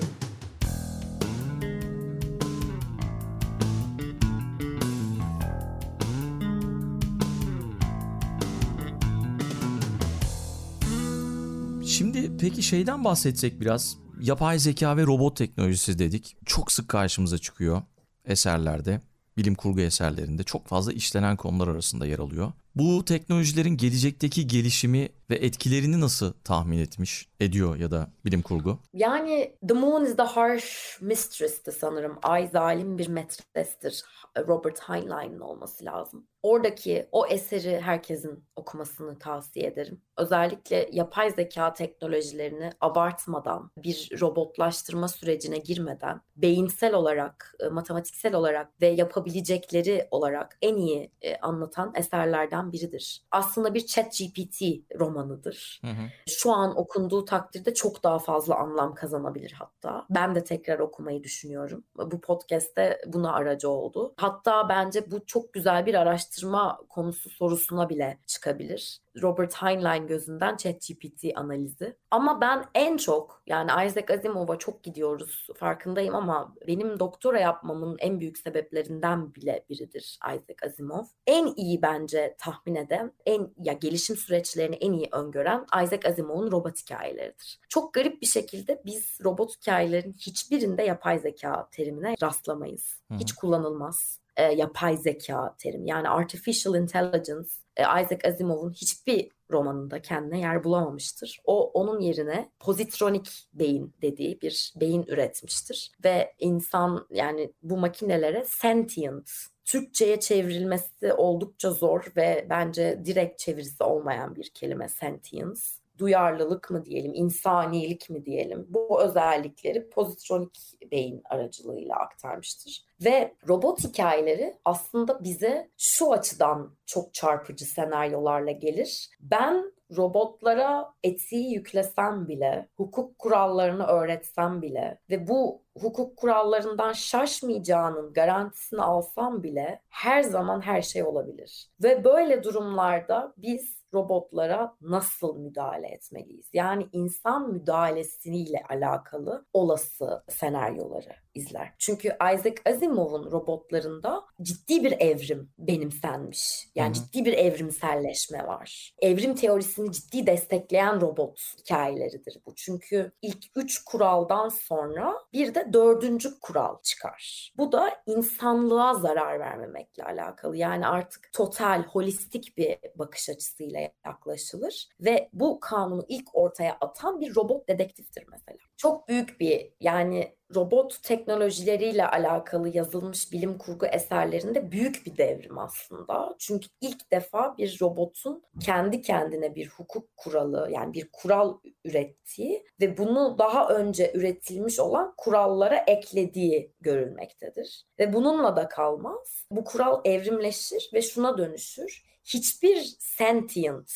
[11.87, 13.97] Şimdi peki şeyden bahsetsek biraz.
[14.21, 16.37] Yapay zeka ve robot teknolojisi dedik.
[16.47, 17.83] Çok sık karşımıza çıkıyor
[18.25, 19.01] eserlerde.
[19.37, 22.53] Bilim kurgu eserlerinde çok fazla işlenen konular arasında yer alıyor.
[22.77, 28.79] Bu teknolojilerin gelecekteki gelişimi ve etkilerini nasıl tahmin etmiş, ediyor ya da bilim kurgu?
[28.93, 32.19] Yani The Moon is the Harsh Mistress'ti sanırım.
[32.23, 34.05] Ay zalim bir metrestir.
[34.39, 36.27] Robert Heinlein'in olması lazım.
[36.43, 40.01] Oradaki o eseri herkesin okumasını tavsiye ederim.
[40.17, 48.87] Özellikle yapay zeka teknolojilerini abartmadan, bir robotlaştırma sürecine girmeden, beyinsel olarak, e, matematiksel olarak ve
[48.87, 53.23] yapabilecekleri olarak en iyi e, anlatan eserlerden biridir.
[53.31, 54.63] Aslında bir chat GPT
[54.99, 55.81] romanıdır.
[55.85, 56.11] Hı hı.
[56.29, 60.07] Şu an okunduğu takdirde çok daha fazla anlam kazanabilir hatta.
[60.11, 61.85] Ben de tekrar okumayı düşünüyorum.
[61.97, 64.15] Bu podcast'te buna aracı oldu.
[64.17, 69.01] Hatta bence bu çok güzel bir araştırma konusu sorusuna bile çıkabilir.
[69.23, 71.97] Robert Heinlein gözünden ChatGPT analizi.
[72.11, 78.21] Ama ben en çok yani Isaac Asimov'a çok gidiyoruz farkındayım ama benim doktora yapmamın en
[78.21, 81.05] büyük sebeplerinden bile biridir Isaac Asimov.
[81.27, 86.81] En iyi bence tahmin eden, en ya gelişim süreçlerini en iyi öngören Isaac Asimov'un robot
[86.83, 87.61] hikayeleridir.
[87.69, 93.01] Çok garip bir şekilde biz robot hikayelerin hiçbirinde yapay zeka terimine rastlamayız.
[93.09, 93.19] Hı hı.
[93.19, 95.91] Hiç kullanılmaz e, yapay zeka terimi.
[95.91, 101.41] Yani artificial intelligence e, Isaac Asimov'un hiçbir romanında kendine yer bulamamıştır.
[101.45, 109.31] O onun yerine pozitronik beyin dediği bir beyin üretmiştir ve insan yani bu makinelere sentient
[109.67, 115.61] Türkçe'ye çevrilmesi oldukça zor ve bence direkt çevirisi olmayan bir kelime sentience.
[115.99, 118.67] Duyarlılık mı diyelim, insanilik mi diyelim.
[118.69, 120.59] Bu özellikleri pozitronik
[120.91, 122.85] beyin aracılığıyla aktarmıştır.
[123.05, 129.11] Ve robot hikayeleri aslında bize şu açıdan çok çarpıcı senaryolarla gelir.
[129.21, 138.83] Ben robotlara etiği yüklesem bile, hukuk kurallarını öğretsem bile ve bu hukuk kurallarından şaşmayacağının garantisini
[138.83, 141.71] alsam bile her zaman her şey olabilir.
[141.83, 146.47] Ve böyle durumlarda biz robotlara nasıl müdahale etmeliyiz?
[146.53, 151.75] Yani insan müdahalesiyle alakalı olası senaryoları izler.
[151.79, 156.69] Çünkü Isaac Asimov'un robotlarında ciddi bir evrim benimsenmiş.
[156.75, 157.05] Yani Hı hı.
[157.05, 158.95] ciddi bir evrimselleşme var.
[158.99, 162.55] Evrim teorisini ciddi destekleyen robot hikayeleridir bu.
[162.55, 167.53] Çünkü ilk üç kuraldan sonra bir de dördüncü kural çıkar.
[167.57, 170.57] Bu da insanlığa zarar vermemekle alakalı.
[170.57, 177.37] Yani artık total, holistik bir bakış açısıyla yaklaşılır ve bu kanunu ilk ortaya atan bir
[177.37, 178.59] robot dedektiftir mesela.
[178.77, 186.35] Çok büyük bir yani robot teknolojileriyle alakalı yazılmış bilim kurgu eserlerinde büyük bir devrim aslında.
[186.39, 192.99] Çünkü ilk defa bir robotun kendi kendine bir hukuk kuralı yani bir kural ürettiği ve
[192.99, 197.87] bunu daha önce üretilmiş olan kurallara eklediği görülmektedir.
[197.99, 199.47] Ve bununla da kalmaz.
[199.51, 202.16] Bu kural evrimleşir ve şuna dönüşür.
[202.27, 203.93] Hiçbir sentient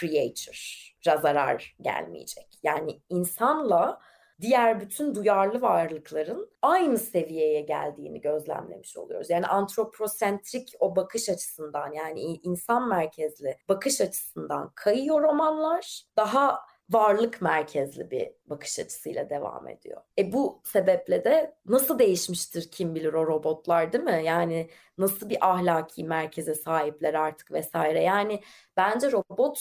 [0.00, 2.58] creature'a zarar gelmeyecek.
[2.62, 4.00] Yani insanla
[4.40, 9.30] diğer bütün duyarlı varlıkların aynı seviyeye geldiğini gözlemlemiş oluyoruz.
[9.30, 16.02] Yani antroposentrik o bakış açısından yani insan merkezli bakış açısından kayıyor romanlar.
[16.16, 16.60] Daha
[16.90, 20.00] varlık merkezli bir bakış açısıyla devam ediyor.
[20.18, 24.22] E bu sebeple de nasıl değişmiştir kim bilir o robotlar değil mi?
[24.24, 28.02] Yani nasıl bir ahlaki merkeze sahipler artık vesaire.
[28.02, 28.40] Yani
[28.76, 29.60] bence robot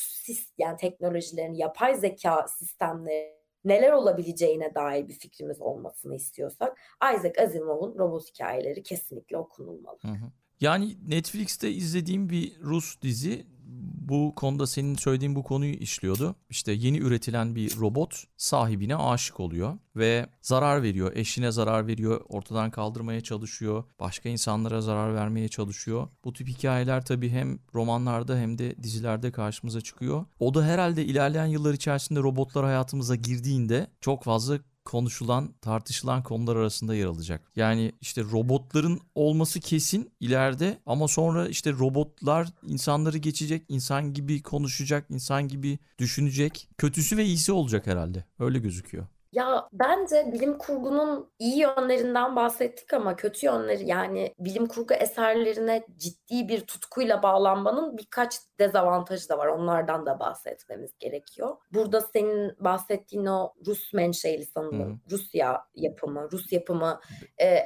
[0.58, 3.36] yani teknolojilerin yapay zeka sistemleri
[3.66, 6.78] neler olabileceğine dair bir fikrimiz olmasını istiyorsak
[7.16, 9.98] Isaac Asimov'un robot hikayeleri kesinlikle okunulmalı.
[10.02, 10.32] Hı hı.
[10.62, 13.46] Yani Netflix'te izlediğim bir Rus dizi
[14.10, 16.36] bu konuda senin söylediğin bu konuyu işliyordu.
[16.50, 21.12] İşte yeni üretilen bir robot sahibine aşık oluyor ve zarar veriyor.
[21.16, 26.08] Eşine zarar veriyor, ortadan kaldırmaya çalışıyor, başka insanlara zarar vermeye çalışıyor.
[26.24, 30.26] Bu tip hikayeler tabii hem romanlarda hem de dizilerde karşımıza çıkıyor.
[30.40, 36.96] O da herhalde ilerleyen yıllar içerisinde robotlar hayatımıza girdiğinde çok fazla konuşulan, tartışılan konular arasında
[36.96, 37.42] yer alacak.
[37.56, 45.06] Yani işte robotların olması kesin ileride ama sonra işte robotlar insanları geçecek, insan gibi konuşacak,
[45.10, 46.70] insan gibi düşünecek.
[46.78, 48.26] Kötüsü ve iyisi olacak herhalde.
[48.40, 49.08] Öyle gözüküyor.
[49.36, 56.48] Ya bence bilim kurgunun iyi yönlerinden bahsettik ama kötü yönleri yani bilim kurgu eserlerine ciddi
[56.48, 59.48] bir tutkuyla bağlanmanın birkaç dezavantajı da var.
[59.48, 61.58] Onlardan da bahsetmemiz gerekiyor.
[61.74, 64.94] Burada senin bahsettiğin o Rus menşeli sanırım.
[64.94, 65.12] Hı.
[65.12, 67.00] Rusya yapımı, Rus yapımı
[67.38, 67.66] e, e,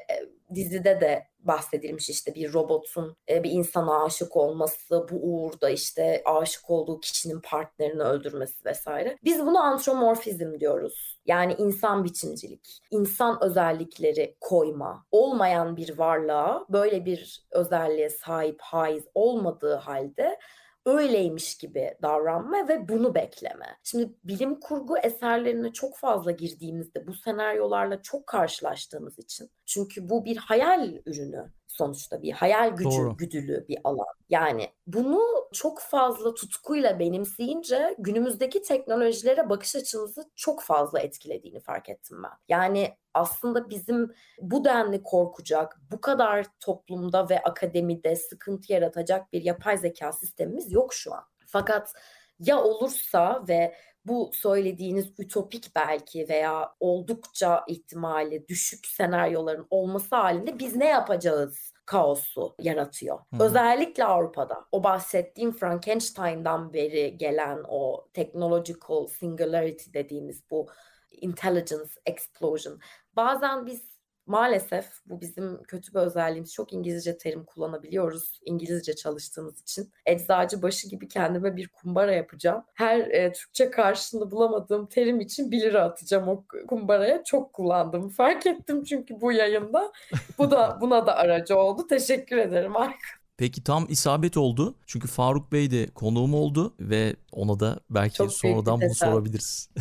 [0.56, 6.70] dizide de bahsedilmiş işte bir robotun e, bir insana aşık olması, bu uğurda işte aşık
[6.70, 9.18] olduğu kişinin partnerini öldürmesi vesaire.
[9.24, 11.20] Biz buna antromorfizm diyoruz.
[11.26, 15.06] Yani insan biçimcilik, insan özellikleri koyma.
[15.12, 20.40] Olmayan bir varlığa böyle bir özelliğe sahip haiz olmadığı halde
[20.86, 23.78] öyleymiş gibi davranma ve bunu bekleme.
[23.84, 30.38] Şimdi bilim kurgu eserlerine çok fazla girdiğimizde bu senaryolarla çok karşılaştığımız için çünkü bu bir
[30.38, 33.18] hayal ürünü sonuçta bir hayal gücü Doğru.
[33.18, 34.08] güdülü bir alan.
[34.30, 35.22] Yani bunu
[35.54, 42.32] çok fazla tutkuyla benimseyince günümüzdeki teknolojilere bakış açımızı çok fazla etkilediğini fark ettim ben.
[42.50, 49.78] Yani aslında bizim bu denli korkacak, bu kadar toplumda ve akademide sıkıntı yaratacak bir yapay
[49.78, 51.24] zeka sistemimiz yok şu an.
[51.48, 51.94] Fakat
[52.40, 53.76] ya olursa ve
[54.10, 62.56] bu söylediğiniz ütopik belki veya oldukça ihtimali düşük senaryoların olması halinde biz ne yapacağız kaosu
[62.60, 63.20] yaratıyor.
[63.20, 63.44] Hı hı.
[63.44, 64.66] Özellikle Avrupa'da.
[64.72, 70.68] O bahsettiğim Frankenstein'dan beri gelen o technological singularity dediğimiz bu
[71.12, 72.80] intelligence explosion.
[73.16, 73.99] Bazen biz
[74.30, 76.54] maalesef bu bizim kötü bir özelliğimiz.
[76.54, 79.92] Çok İngilizce terim kullanabiliyoruz İngilizce çalıştığımız için.
[80.06, 82.64] Eczacı başı gibi kendime bir kumbara yapacağım.
[82.74, 87.24] Her e, Türkçe karşılığını bulamadığım terim için 1 lira atacağım o kumbaraya.
[87.24, 88.10] Çok kullandım.
[88.10, 89.92] Fark ettim çünkü bu yayında.
[90.38, 91.88] Bu da buna da aracı oldu.
[91.88, 93.20] Teşekkür ederim Arka.
[93.38, 94.76] Peki tam isabet oldu.
[94.86, 99.70] Çünkü Faruk Bey de konuğum oldu ve ona da belki Çok sonradan bunu sorabiliriz.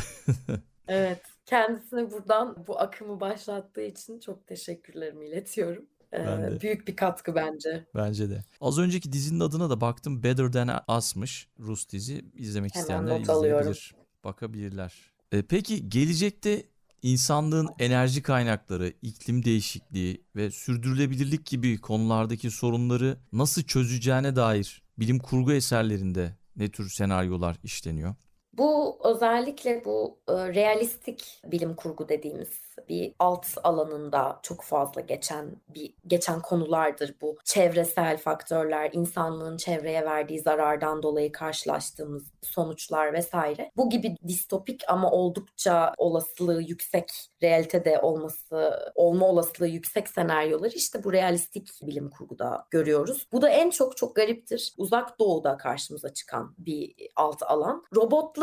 [0.91, 1.21] Evet.
[1.49, 5.85] Kendisine buradan bu akımı başlattığı için çok teşekkürlerimi iletiyorum.
[6.13, 6.61] Ee, Ben de.
[6.61, 7.87] büyük bir katkı bence.
[7.95, 8.45] Bence de.
[8.61, 10.23] Az önceki dizinin adına da baktım.
[10.23, 11.49] Better Than Us'mış.
[11.61, 12.25] Rus dizi.
[12.35, 13.61] İzlemek Hemen isteyenler not alıyorum.
[13.61, 13.95] izleyebilir.
[14.25, 14.95] Bakabilirler.
[15.33, 16.63] E, peki gelecekte
[17.03, 25.53] insanlığın enerji kaynakları, iklim değişikliği ve sürdürülebilirlik gibi konulardaki sorunları nasıl çözeceğine dair bilim kurgu
[25.53, 28.15] eserlerinde ne tür senaryolar işleniyor?
[28.59, 35.95] Bu özellikle bu e, realistik bilim kurgu dediğimiz bir alt alanında çok fazla geçen bir
[36.07, 37.37] geçen konulardır bu.
[37.45, 43.71] Çevresel faktörler, insanlığın çevreye verdiği zarardan dolayı karşılaştığımız sonuçlar vesaire.
[43.77, 47.11] Bu gibi distopik ama oldukça olasılığı yüksek
[47.43, 53.27] realitede olması, olma olasılığı yüksek senaryoları işte bu realistik bilim kurguda görüyoruz.
[53.33, 54.73] Bu da en çok çok gariptir.
[54.77, 57.85] Uzak Doğu'da karşımıza çıkan bir alt alan.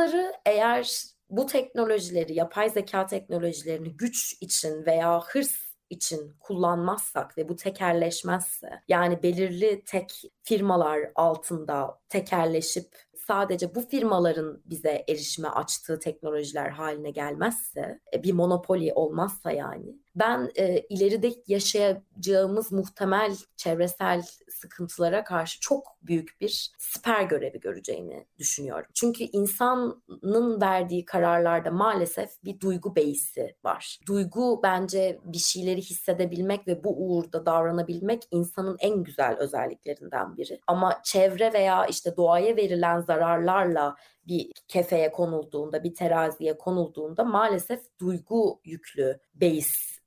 [0.05, 5.55] Robotları eğer bu teknolojileri, yapay zeka teknolojilerini güç için veya hırs
[5.89, 12.87] için kullanmazsak ve bu tekerleşmezse yani belirli tek firmalar altında tekerleşip
[13.27, 20.51] sadece bu firmaların bize erişime açtığı teknolojiler haline gelmezse e, bir monopoli olmazsa yani ben
[20.55, 28.91] e, ileride yaşayacağımız muhtemel çevresel sıkıntılara karşı çok büyük bir siper görevi göreceğini düşünüyorum.
[28.93, 33.99] Çünkü insanın verdiği kararlarda maalesef bir duygu beysi var.
[34.07, 40.59] Duygu bence bir şeyleri hissedebilmek ve bu uğurda davranabilmek insanın en güzel özelliklerinden biri.
[40.67, 43.95] Ama çevre veya işte doğaya verilen zararlarla
[44.27, 49.19] bir kefeye konulduğunda, bir teraziye konulduğunda maalesef duygu yüklü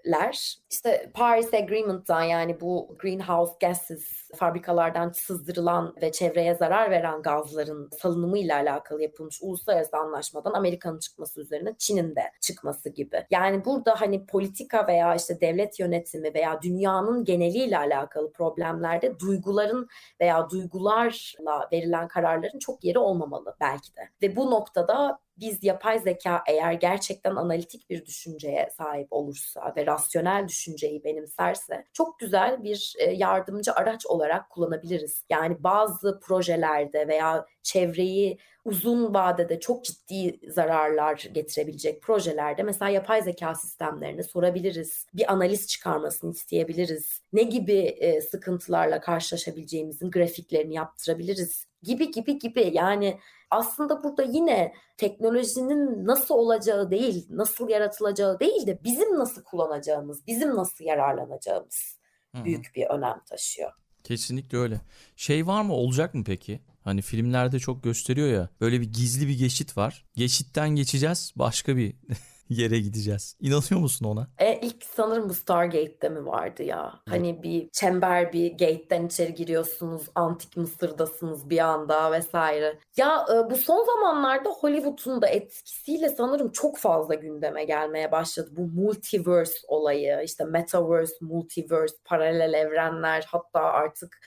[0.09, 7.91] base'ler işte Paris Agreement'tan yani bu greenhouse gases fabrikalardan sızdırılan ve çevreye zarar veren gazların
[8.03, 13.27] salınımıyla alakalı yapılmış uluslararası anlaşmadan Amerika'nın çıkması üzerine Çin'in de çıkması gibi.
[13.31, 19.89] Yani burada hani politika veya işte devlet yönetimi veya dünyanın geneliyle alakalı problemlerde duyguların
[20.21, 24.01] veya duygularla verilen kararların çok yeri olmamalı belki de.
[24.23, 30.49] Ve bu noktada biz yapay zeka eğer gerçekten analitik bir düşünceye sahip olursa ve rasyonel
[30.49, 35.25] düşünceyi benimserse çok güzel bir e, yardımcı araç olarak kullanabiliriz.
[35.31, 43.55] Yani bazı projelerde veya çevreyi uzun vadede çok ciddi zararlar getirebilecek projelerde mesela yapay zeka
[43.55, 45.07] sistemlerine sorabiliriz.
[45.15, 47.21] Bir analiz çıkarmasını isteyebiliriz.
[47.33, 53.19] Ne gibi e, sıkıntılarla karşılaşabileceğimizin grafiklerini yaptırabiliriz gibi gibi gibi yani
[53.51, 60.57] aslında burada yine teknolojinin nasıl olacağı değil, nasıl yaratılacağı değil de bizim nasıl kullanacağımız, bizim
[60.57, 61.99] nasıl yararlanacağımız
[62.35, 62.45] Hı hı.
[62.45, 63.73] büyük bir önem taşıyor.
[64.05, 64.81] Kesinlikle öyle.
[65.17, 66.61] Şey var mı olacak mı peki?
[66.85, 70.07] Hani filmlerde çok gösteriyor ya böyle bir gizli bir geçit var.
[70.15, 71.95] Geçitten geçeceğiz başka bir
[72.57, 73.37] yere gideceğiz.
[73.41, 74.29] İnanıyor musun ona?
[74.39, 77.01] E, ilk sanırım bu Stargate'de mi vardı ya?
[77.09, 82.79] Hani bir çember bir gate'den içeri giriyorsunuz, antik Mısır'dasınız bir anda vesaire.
[82.97, 88.51] Ya e, bu son zamanlarda Hollywood'un da etkisiyle sanırım çok fazla gündeme gelmeye başladı.
[88.57, 94.19] Bu multiverse olayı, işte metaverse, multiverse, paralel evrenler hatta artık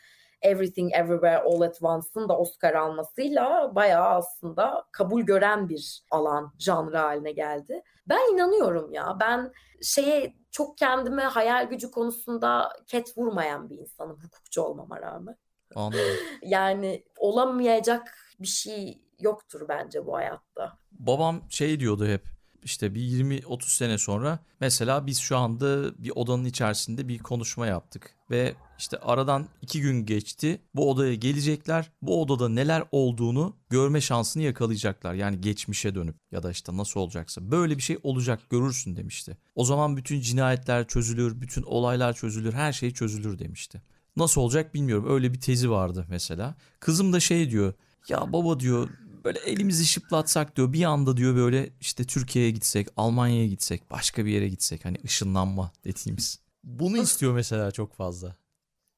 [0.42, 6.98] Everything Everywhere All at Once'ın da Oscar almasıyla bayağı aslında kabul gören bir alan, janrı
[6.98, 7.84] haline geldi.
[8.10, 9.18] Ben inanıyorum ya.
[9.20, 15.36] Ben şeye çok kendime hayal gücü konusunda ket vurmayan bir insanım hukukçu olmama rağmen.
[15.76, 16.00] Anladım.
[16.42, 20.78] Yani olamayacak bir şey yoktur bence bu hayatta.
[20.92, 26.45] Babam şey diyordu hep işte bir 20-30 sene sonra mesela biz şu anda bir odanın
[26.45, 32.49] içerisinde bir konuşma yaptık ve işte aradan iki gün geçti bu odaya gelecekler bu odada
[32.49, 37.82] neler olduğunu görme şansını yakalayacaklar yani geçmişe dönüp ya da işte nasıl olacaksa böyle bir
[37.82, 39.38] şey olacak görürsün demişti.
[39.55, 43.82] O zaman bütün cinayetler çözülür bütün olaylar çözülür her şey çözülür demişti.
[44.16, 46.55] Nasıl olacak bilmiyorum öyle bir tezi vardı mesela.
[46.80, 47.74] Kızım da şey diyor
[48.09, 48.89] ya baba diyor
[49.24, 54.32] böyle elimizi şıplatsak diyor bir anda diyor böyle işte Türkiye'ye gitsek, Almanya'ya gitsek, başka bir
[54.32, 56.39] yere gitsek hani ışınlanma dediğimiz.
[56.63, 58.36] Bunu istiyor mesela çok fazla.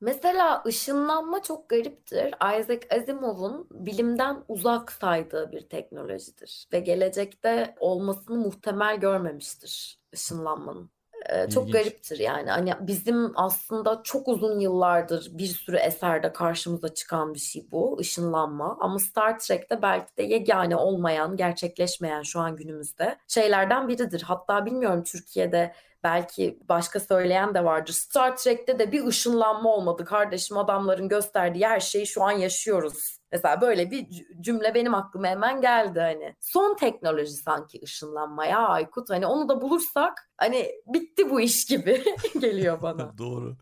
[0.02, 2.28] Mesela ışınlanma çok gariptir.
[2.60, 10.93] Isaac Asimov'un bilimden uzak saydığı bir teknolojidir ve gelecekte olmasını muhtemel görmemiştir ışınlanmanın.
[11.30, 12.50] Ee, çok gariptir yani.
[12.50, 18.78] Hani bizim aslında çok uzun yıllardır bir sürü eserde karşımıza çıkan bir şey bu, ışınlanma.
[18.80, 24.22] Ama Star Trek'te belki de yegane olmayan, gerçekleşmeyen şu an günümüzde şeylerden biridir.
[24.22, 25.74] Hatta bilmiyorum Türkiye'de
[26.04, 27.94] belki başka söyleyen de vardır.
[27.94, 30.58] Star Trek'te de bir ışınlanma olmadı kardeşim.
[30.58, 33.18] Adamların gösterdiği her şeyi şu an yaşıyoruz.
[33.32, 34.08] Mesela böyle bir
[34.42, 36.36] cümle benim aklıma hemen geldi hani.
[36.40, 39.10] Son teknoloji sanki ışınlanma ya Aykut.
[39.10, 42.04] Hani onu da bulursak hani bitti bu iş gibi
[42.40, 43.14] geliyor bana.
[43.18, 43.58] Doğru.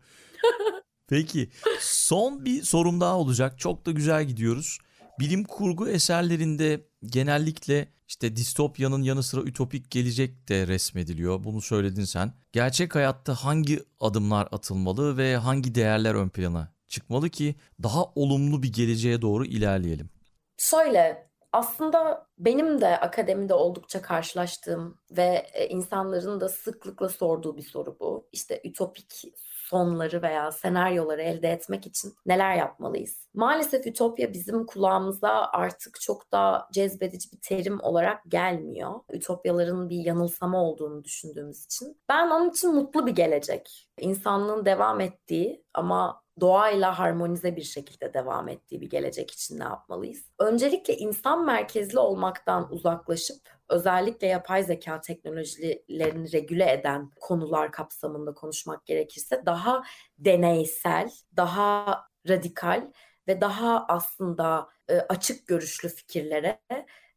[1.08, 3.58] Peki son bir sorum daha olacak.
[3.58, 4.78] Çok da güzel gidiyoruz.
[5.18, 11.44] Bilim kurgu eserlerinde genellikle işte distopyanın yanı sıra ütopik gelecek de resmediliyor.
[11.44, 12.32] Bunu söyledin sen.
[12.52, 18.72] Gerçek hayatta hangi adımlar atılmalı ve hangi değerler ön plana çıkmalı ki daha olumlu bir
[18.72, 20.10] geleceğe doğru ilerleyelim?
[20.56, 27.96] Şöyle aslında benim de akademide oldukça karşılaştığım ve e, insanların da sıklıkla sorduğu bir soru
[28.00, 28.28] bu.
[28.32, 29.22] İşte ütopik
[29.72, 33.28] sonları veya senaryoları elde etmek için neler yapmalıyız?
[33.34, 39.00] Maalesef ütopya bizim kulağımıza artık çok da cezbedici bir terim olarak gelmiyor.
[39.12, 42.00] Ütopyaların bir yanılsama olduğunu düşündüğümüz için.
[42.08, 48.48] Ben onun için mutlu bir gelecek, insanlığın devam ettiği ama doğayla harmonize bir şekilde devam
[48.48, 50.24] ettiği bir gelecek için ne yapmalıyız?
[50.38, 53.40] Öncelikle insan merkezli olmaktan uzaklaşıp
[53.72, 59.82] özellikle yapay zeka teknolojilerini regüle eden konular kapsamında konuşmak gerekirse daha
[60.18, 62.92] deneysel, daha radikal
[63.28, 66.60] ve daha aslında e, açık görüşlü fikirlere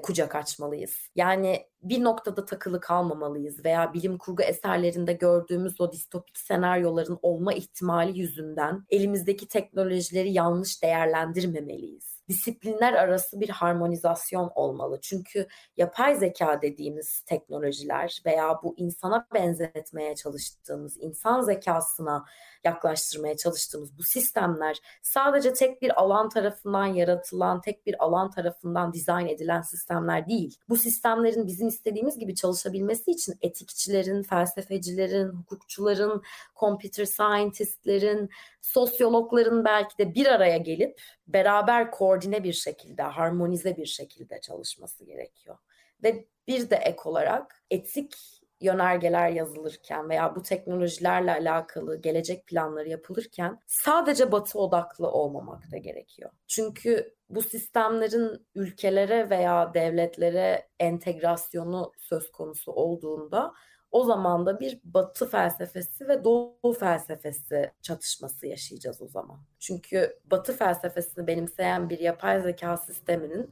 [0.04, 1.10] kucak açmalıyız.
[1.16, 8.20] Yani bir noktada takılı kalmamalıyız veya bilim kurgu eserlerinde gördüğümüz o distopik senaryoların olma ihtimali
[8.20, 12.15] yüzünden elimizdeki teknolojileri yanlış değerlendirmemeliyiz.
[12.30, 15.00] Disiplinler arası bir harmonizasyon olmalı.
[15.02, 15.48] Çünkü
[15.78, 22.26] yapay zeka dediğimiz teknolojiler veya bu insana benzetmeye çalıştığımız, insan zekasına
[22.66, 29.28] yaklaştırmaya çalıştığımız bu sistemler sadece tek bir alan tarafından yaratılan, tek bir alan tarafından dizayn
[29.28, 30.60] edilen sistemler değil.
[30.70, 36.22] Bu sistemlerin bizim istediğimiz gibi çalışabilmesi için etikçilerin, felsefecilerin, hukukçuların,
[36.60, 38.30] computer scientistlerin,
[38.62, 45.58] sosyologların belki de bir araya gelip beraber koordine bir şekilde, harmonize bir şekilde çalışması gerekiyor.
[46.04, 53.60] Ve bir de ek olarak etik yönergeler yazılırken veya bu teknolojilerle alakalı gelecek planları yapılırken
[53.68, 56.32] sadece batı odaklı olmamak da gerekiyor.
[56.48, 63.54] Çünkü bu sistemlerin ülkelere veya devletlere entegrasyonu söz konusu olduğunda
[63.92, 69.40] o zaman da bir batı felsefesi ve doğu felsefesi çatışması yaşayacağız o zaman.
[69.60, 73.52] Çünkü batı felsefesini benimseyen bir yapay zeka sisteminin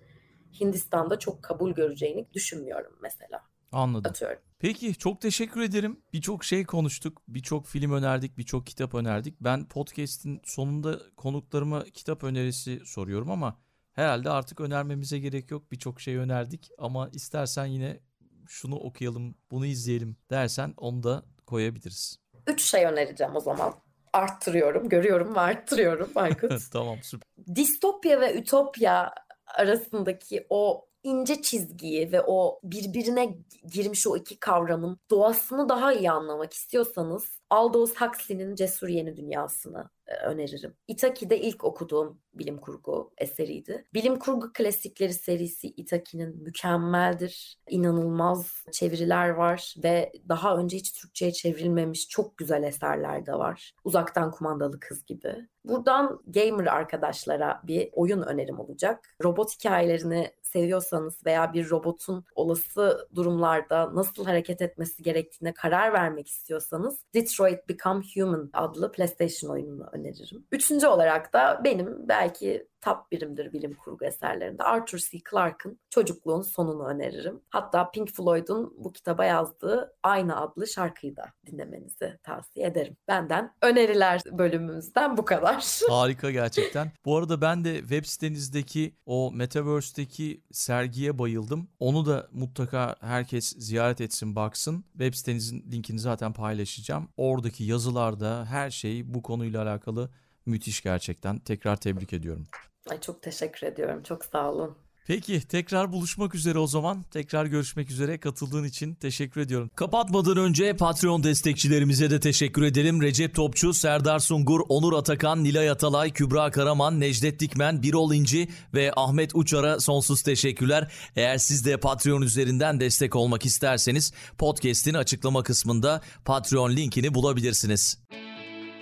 [0.59, 3.52] Hindistan'da çok kabul göreceğini düşünmüyorum mesela.
[3.73, 4.09] Anladım.
[4.09, 4.39] Atıyorum.
[4.59, 5.99] Peki çok teşekkür ederim.
[6.13, 7.21] Birçok şey konuştuk.
[7.27, 9.41] Birçok film önerdik, birçok kitap önerdik.
[9.41, 13.59] Ben podcast'in sonunda konuklarıma kitap önerisi soruyorum ama
[13.93, 15.71] herhalde artık önermemize gerek yok.
[15.71, 17.99] Birçok şey önerdik ama istersen yine
[18.47, 22.19] şunu okuyalım, bunu izleyelim dersen onu da koyabiliriz.
[22.47, 23.73] Üç şey önereceğim o zaman.
[24.13, 26.51] Arttırıyorum, görüyorum ve arttırıyorum Aykut.
[26.71, 27.27] tamam süper.
[27.55, 29.13] Distopya ve ütopya
[29.45, 33.37] arasındaki o ince çizgiyi ve o birbirine
[33.73, 40.15] girmiş o iki kavramın doğasını daha iyi anlamak istiyorsanız Aldous Huxley'nin Cesur Yeni Dünyası'nı e,
[40.15, 40.75] öneririm.
[40.87, 43.85] Itaki'de ilk okuduğum bilim kurgu eseriydi.
[43.93, 47.57] Bilim kurgu klasikleri serisi Itaki'nin mükemmeldir.
[47.69, 53.71] İnanılmaz çeviriler var ve daha önce hiç Türkçe'ye çevrilmemiş çok güzel eserler de var.
[53.83, 55.47] Uzaktan kumandalı kız gibi.
[55.65, 59.15] Buradan gamer arkadaşlara bir oyun önerim olacak.
[59.23, 66.99] Robot hikayelerini seviyorsanız veya bir robotun olası durumlarda nasıl hareket etmesi gerektiğine karar vermek istiyorsanız
[67.13, 70.47] Detroit Become Human adlı PlayStation oyununu öneririm.
[70.51, 75.17] Üçüncü olarak da benim belki top birimdir bilim kurgu eserlerinde Arthur C.
[75.31, 77.41] Clarke'ın Çocukluğun Sonunu öneririm.
[77.49, 82.97] Hatta Pink Floyd'un bu kitaba yazdığı aynı adlı şarkıyı da dinlemenizi tavsiye ederim.
[83.07, 85.81] Benden öneriler bölümümüzden bu kadar.
[85.89, 86.91] Harika gerçekten.
[87.05, 91.69] Bu arada ben de web sitenizdeki o Metaverse'deki sergiye bayıldım.
[91.79, 94.85] Onu da mutlaka herkes ziyaret etsin baksın.
[94.91, 97.09] Web sitenizin linkini zaten paylaşacağım.
[97.17, 100.09] Oradaki yazılarda her şey bu konuyla alakalı
[100.45, 101.39] müthiş gerçekten.
[101.39, 102.47] Tekrar tebrik ediyorum.
[102.89, 104.03] Ay çok teşekkür ediyorum.
[104.03, 104.75] Çok sağ olun.
[105.07, 107.03] Peki tekrar buluşmak üzere o zaman.
[107.11, 108.17] Tekrar görüşmek üzere.
[108.17, 109.71] Katıldığın için teşekkür ediyorum.
[109.75, 113.01] Kapatmadan önce Patreon destekçilerimize de teşekkür edelim.
[113.01, 118.91] Recep Topçu, Serdar Sungur, Onur Atakan, Nilay Atalay, Kübra Karaman, Necdet Dikmen, Birol İnci ve
[118.95, 120.91] Ahmet Uçar'a sonsuz teşekkürler.
[121.15, 127.97] Eğer siz de Patreon üzerinden destek olmak isterseniz podcast'in açıklama kısmında Patreon linkini bulabilirsiniz.